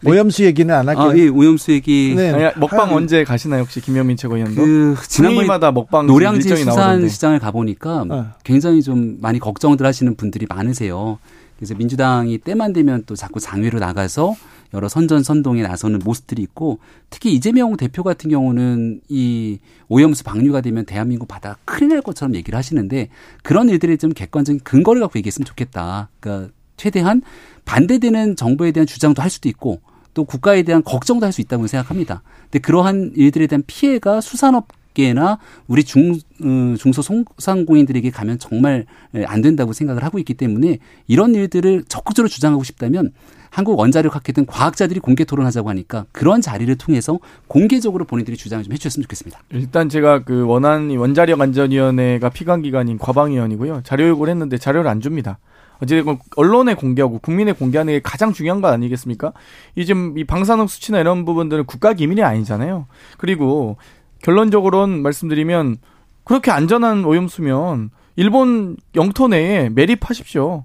[0.00, 0.10] 네.
[0.10, 1.10] 오염수 얘기는 안 할게요.
[1.10, 2.14] 아, 예, 오염수 얘기.
[2.16, 2.32] 네.
[2.32, 4.62] 아니, 먹방 아, 언제 가시나요, 혹시 김영민 최고위원도?
[4.62, 8.26] 그 지난번마다 먹방 노량진 수산 시장을 가보니까 어.
[8.42, 11.18] 굉장히 좀 많이 걱정들 하시는 분들이 많으세요.
[11.56, 14.34] 그래서 민주당이 때만 되면 또 자꾸 장외로 나가서
[14.74, 16.78] 여러 선전 선동에 나서는 모습들이 있고
[17.10, 19.58] 특히 이재명 대표 같은 경우는 이
[19.88, 23.08] 오염수 방류가 되면 대한민국 바다 큰일 날 것처럼 얘기를 하시는데
[23.42, 26.08] 그런 일들이 좀 객관적인 근거를 갖고 얘기했으면 좋겠다.
[26.20, 27.22] 그러니까 최대한
[27.64, 29.80] 반대되는 정부에 대한 주장도 할 수도 있고
[30.14, 32.22] 또 국가에 대한 걱정도 할 수 있다고 생각합니다.
[32.44, 38.86] 근데 그러한 일들에 대한 피해가 수산업 계나 우리 중 어, 중소 소상공인들에게 가면 정말
[39.26, 43.12] 안 된다고 생각을 하고 있기 때문에 이런 일들을 적극적으로 주장하고 싶다면
[43.52, 47.18] 한국 원자력 학회든 과학자들이 공개 토론하자고 하니까 그런 자리를 통해서
[47.48, 49.40] 공개적으로 본인들이 주장을 좀 해주셨으면 좋겠습니다.
[49.50, 53.82] 일단 제가 그 원안 원자력 안전위원회가 피감 기관인 과방위원이고요.
[53.84, 55.38] 자료 요구를 했는데 자료를 안 줍니다.
[55.82, 59.32] 어쨌든 언론에 공개하고 국민에 공개하는 게 가장 중요한 거 아니겠습니까?
[59.74, 62.86] 이 지금 이 방사능 수치나 이런 부분들은 국가 기밀이 아니잖아요.
[63.18, 63.76] 그리고
[64.22, 65.76] 결론적으로는 말씀드리면
[66.24, 70.64] 그렇게 안전한 오염수면 일본 영토 내에 매립하십시오.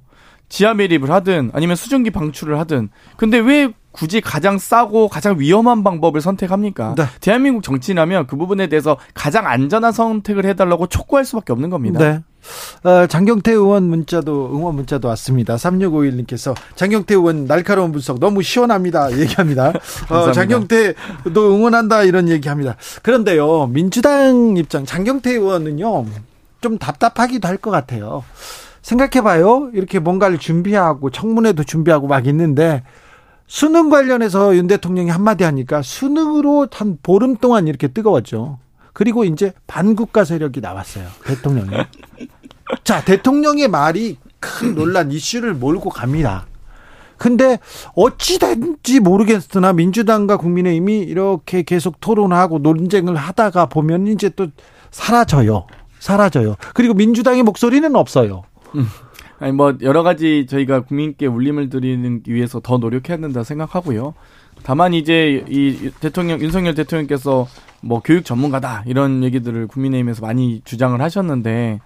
[0.50, 2.90] 지하 매립을 하든 아니면 수증기 방출을 하든.
[3.18, 6.94] 근데 왜 굳이 가장 싸고 가장 위험한 방법을 선택합니까?
[6.96, 7.06] 네.
[7.20, 12.00] 대한민국 정치인하면 그 부분에 대해서 가장 안전한 선택을 해달라고 촉구할 수밖에 없는 겁니다.
[12.00, 12.24] 네.
[12.84, 15.56] 어, 장경태 의원 문자도 응원 문자도 왔습니다.
[15.56, 19.18] 3651님께서 장경태 의원 날카로운 분석 너무 시원합니다.
[19.18, 19.74] 얘기합니다.
[20.10, 22.76] 어, 장경태도 응원한다 이런 얘기합니다.
[23.02, 26.06] 그런데요 민주당 입장 장경태 의원은요
[26.62, 28.24] 좀 답답하기도 할 것 같아요.
[28.82, 29.72] 생각해봐요.
[29.74, 32.84] 이렇게 뭔가를 준비하고 청문회도 준비하고 막 있는데
[33.48, 38.60] 수능 관련해서 윤 대통령이 한마디 하니까 수능으로 한 보름 동안 이렇게 뜨거웠죠.
[38.94, 41.06] 그리고 이제 반국가 세력이 나왔어요.
[41.26, 41.70] 대통령이.
[42.84, 46.46] 자, 대통령의 말이 큰 논란 이슈를 몰고 갑니다.
[47.18, 47.60] 근데
[47.96, 54.48] 어찌 된지 모르겠으나 민주당과 국민의힘이 이렇게 계속 토론하고 논쟁을 하다가 보면 이제 또
[54.92, 55.66] 사라져요.
[56.00, 56.56] 사라져요.
[56.76, 58.44] 그리고 민주당의 목소리는 없어요.
[58.76, 58.86] 음.
[59.40, 64.14] 아니 뭐 여러 가지 저희가 국민께 울림을 드리는 위해서 더 노력해야 된다 생각하고요.
[64.64, 67.48] 다만 이제 이 대통령 윤석열 대통령께서
[67.82, 71.80] 뭐 교육 전문가다 이런 얘기들을 국민의힘에서 많이 주장을 하셨는데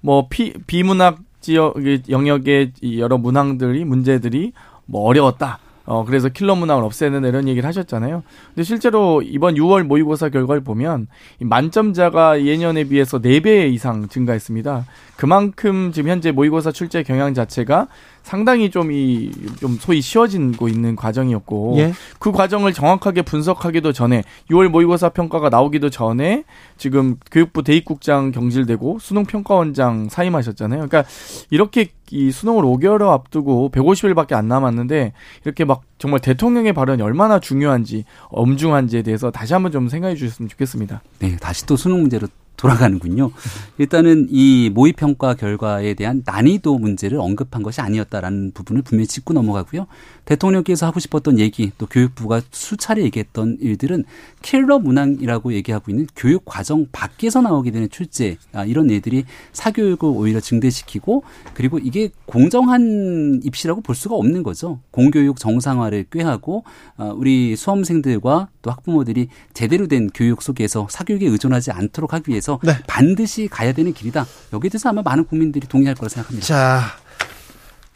[0.00, 1.76] 뭐 피, 비문학 지역
[2.08, 4.52] 영역의 여러 문항들이 문제들이
[4.86, 5.58] 뭐 어려웠다.
[5.86, 8.22] 어 그래서 킬러 문항을 없애는 이런 얘기를 하셨잖아요.
[8.48, 11.08] 근데 실제로 이번 6월 모의고사 결과를 보면
[11.40, 14.84] 만점자가 예년에 비해서 4배 이상 증가했습니다.
[15.20, 17.88] 그만큼 지금 현재 모의고사 출제 경향 자체가
[18.22, 21.92] 상당히 좀 이 좀 소위 쉬워지고 있는 과정이었고 예.
[22.18, 26.44] 그 과정을 정확하게 분석하기도 전에 6월 모의고사 평가가 나오기도 전에
[26.78, 30.88] 지금 교육부 대입국장 경질되고 수능 평가원장 사임하셨잖아요.
[30.88, 31.04] 그러니까
[31.50, 35.12] 이렇게 이 수능을 5개월 앞두고 150일밖에 안 남았는데
[35.44, 41.02] 이렇게 막 정말 대통령의 발언이 얼마나 중요한지 엄중한지에 대해서 다시 한번 좀 생각해 주셨으면 좋겠습니다.
[41.18, 42.26] 네, 다시 또 수능 문제로
[42.60, 43.30] 돌아가는군요.
[43.78, 49.86] 일단은 이 모의 평가 결과에 대한 난이도 문제를 언급한 것이 아니었다라는 부분을 분명히 짚고 넘어가고요.
[50.30, 54.04] 대통령께서 하고 싶었던 얘기 또 교육부가 수차례 얘기했던 일들은
[54.42, 60.38] 킬러 문항이라고 얘기하고 있는 교육 과정 밖에서 나오게 되는 출제 아, 이런 애들이 사교육을 오히려
[60.38, 61.24] 증대시키고
[61.54, 64.78] 그리고 이게 공정한 입시라고 볼 수가 없는 거죠.
[64.92, 66.62] 공교육 정상화를 꾀하고
[66.96, 72.74] 아, 우리 수험생들과 또 학부모들이 제대로 된 교육 속에서 사교육에 의존하지 않도록 하기 위해서 네.
[72.86, 74.26] 반드시 가야 되는 길이다.
[74.52, 76.46] 여기에 대해서 아마 많은 국민들이 동의할 거라 생각합니다.
[76.46, 76.99] 자,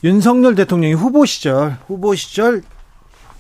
[0.05, 2.63] 윤석열 대통령이 후보 시절 후보 시절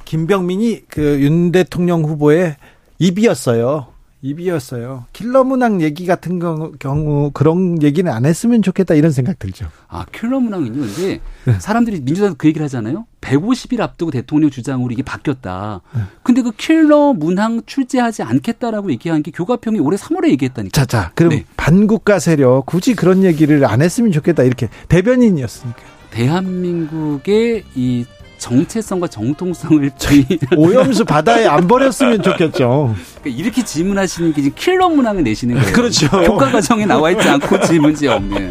[0.06, 2.56] 김병민이 그 윤 대통령 후보의
[2.98, 3.88] 입이었어요.
[4.22, 5.04] 입이었어요.
[5.12, 9.68] 킬러 문항 얘기 같은 경우 그런 얘기는 안 했으면 좋겠다 이런 생각 들죠.
[9.88, 10.72] 아 킬러 문항은요.
[10.80, 11.58] 근데 네.
[11.58, 13.04] 사람들이 민주당 그 얘기를 하잖아요.
[13.20, 15.82] 150일 앞두고 대통령 주장으로 이게 바뀌었다.
[15.94, 16.00] 네.
[16.22, 20.72] 근데 그 킬러 문항 출제하지 않겠다라고 얘기한 게 교과평이 올해 3월에 얘기했다니까.
[20.74, 21.12] 자자.
[21.14, 21.44] 그럼 네.
[21.58, 25.93] 반국가 세력 굳이 그런 얘기를 안 했으면 좋겠다 이렇게 대변인이었으니까.
[26.14, 28.04] 대한민국의 이
[28.38, 32.94] 정체성과 정통성을 저희 오염수 바다에 안 버렸으면 좋겠죠.
[33.20, 35.72] 그러니까 이렇게 질문하시는 게 지금 킬러 문항을 내시는 거예요.
[35.72, 36.08] 그렇죠.
[36.08, 38.50] 교과 과정에 나와 있지 않고 질문지 없는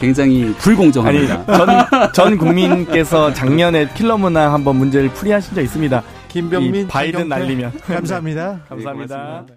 [0.00, 1.44] 굉장히 불공정합니다.
[1.46, 6.02] 아니, 전, 전 국민께서 작년에 킬러 문항 한번 문제를 풀이하신 적 있습니다.
[6.28, 8.60] 김병민 바이든 날리면 감사합니다.
[8.68, 9.44] 감사합니다.
[9.46, 9.54] 네,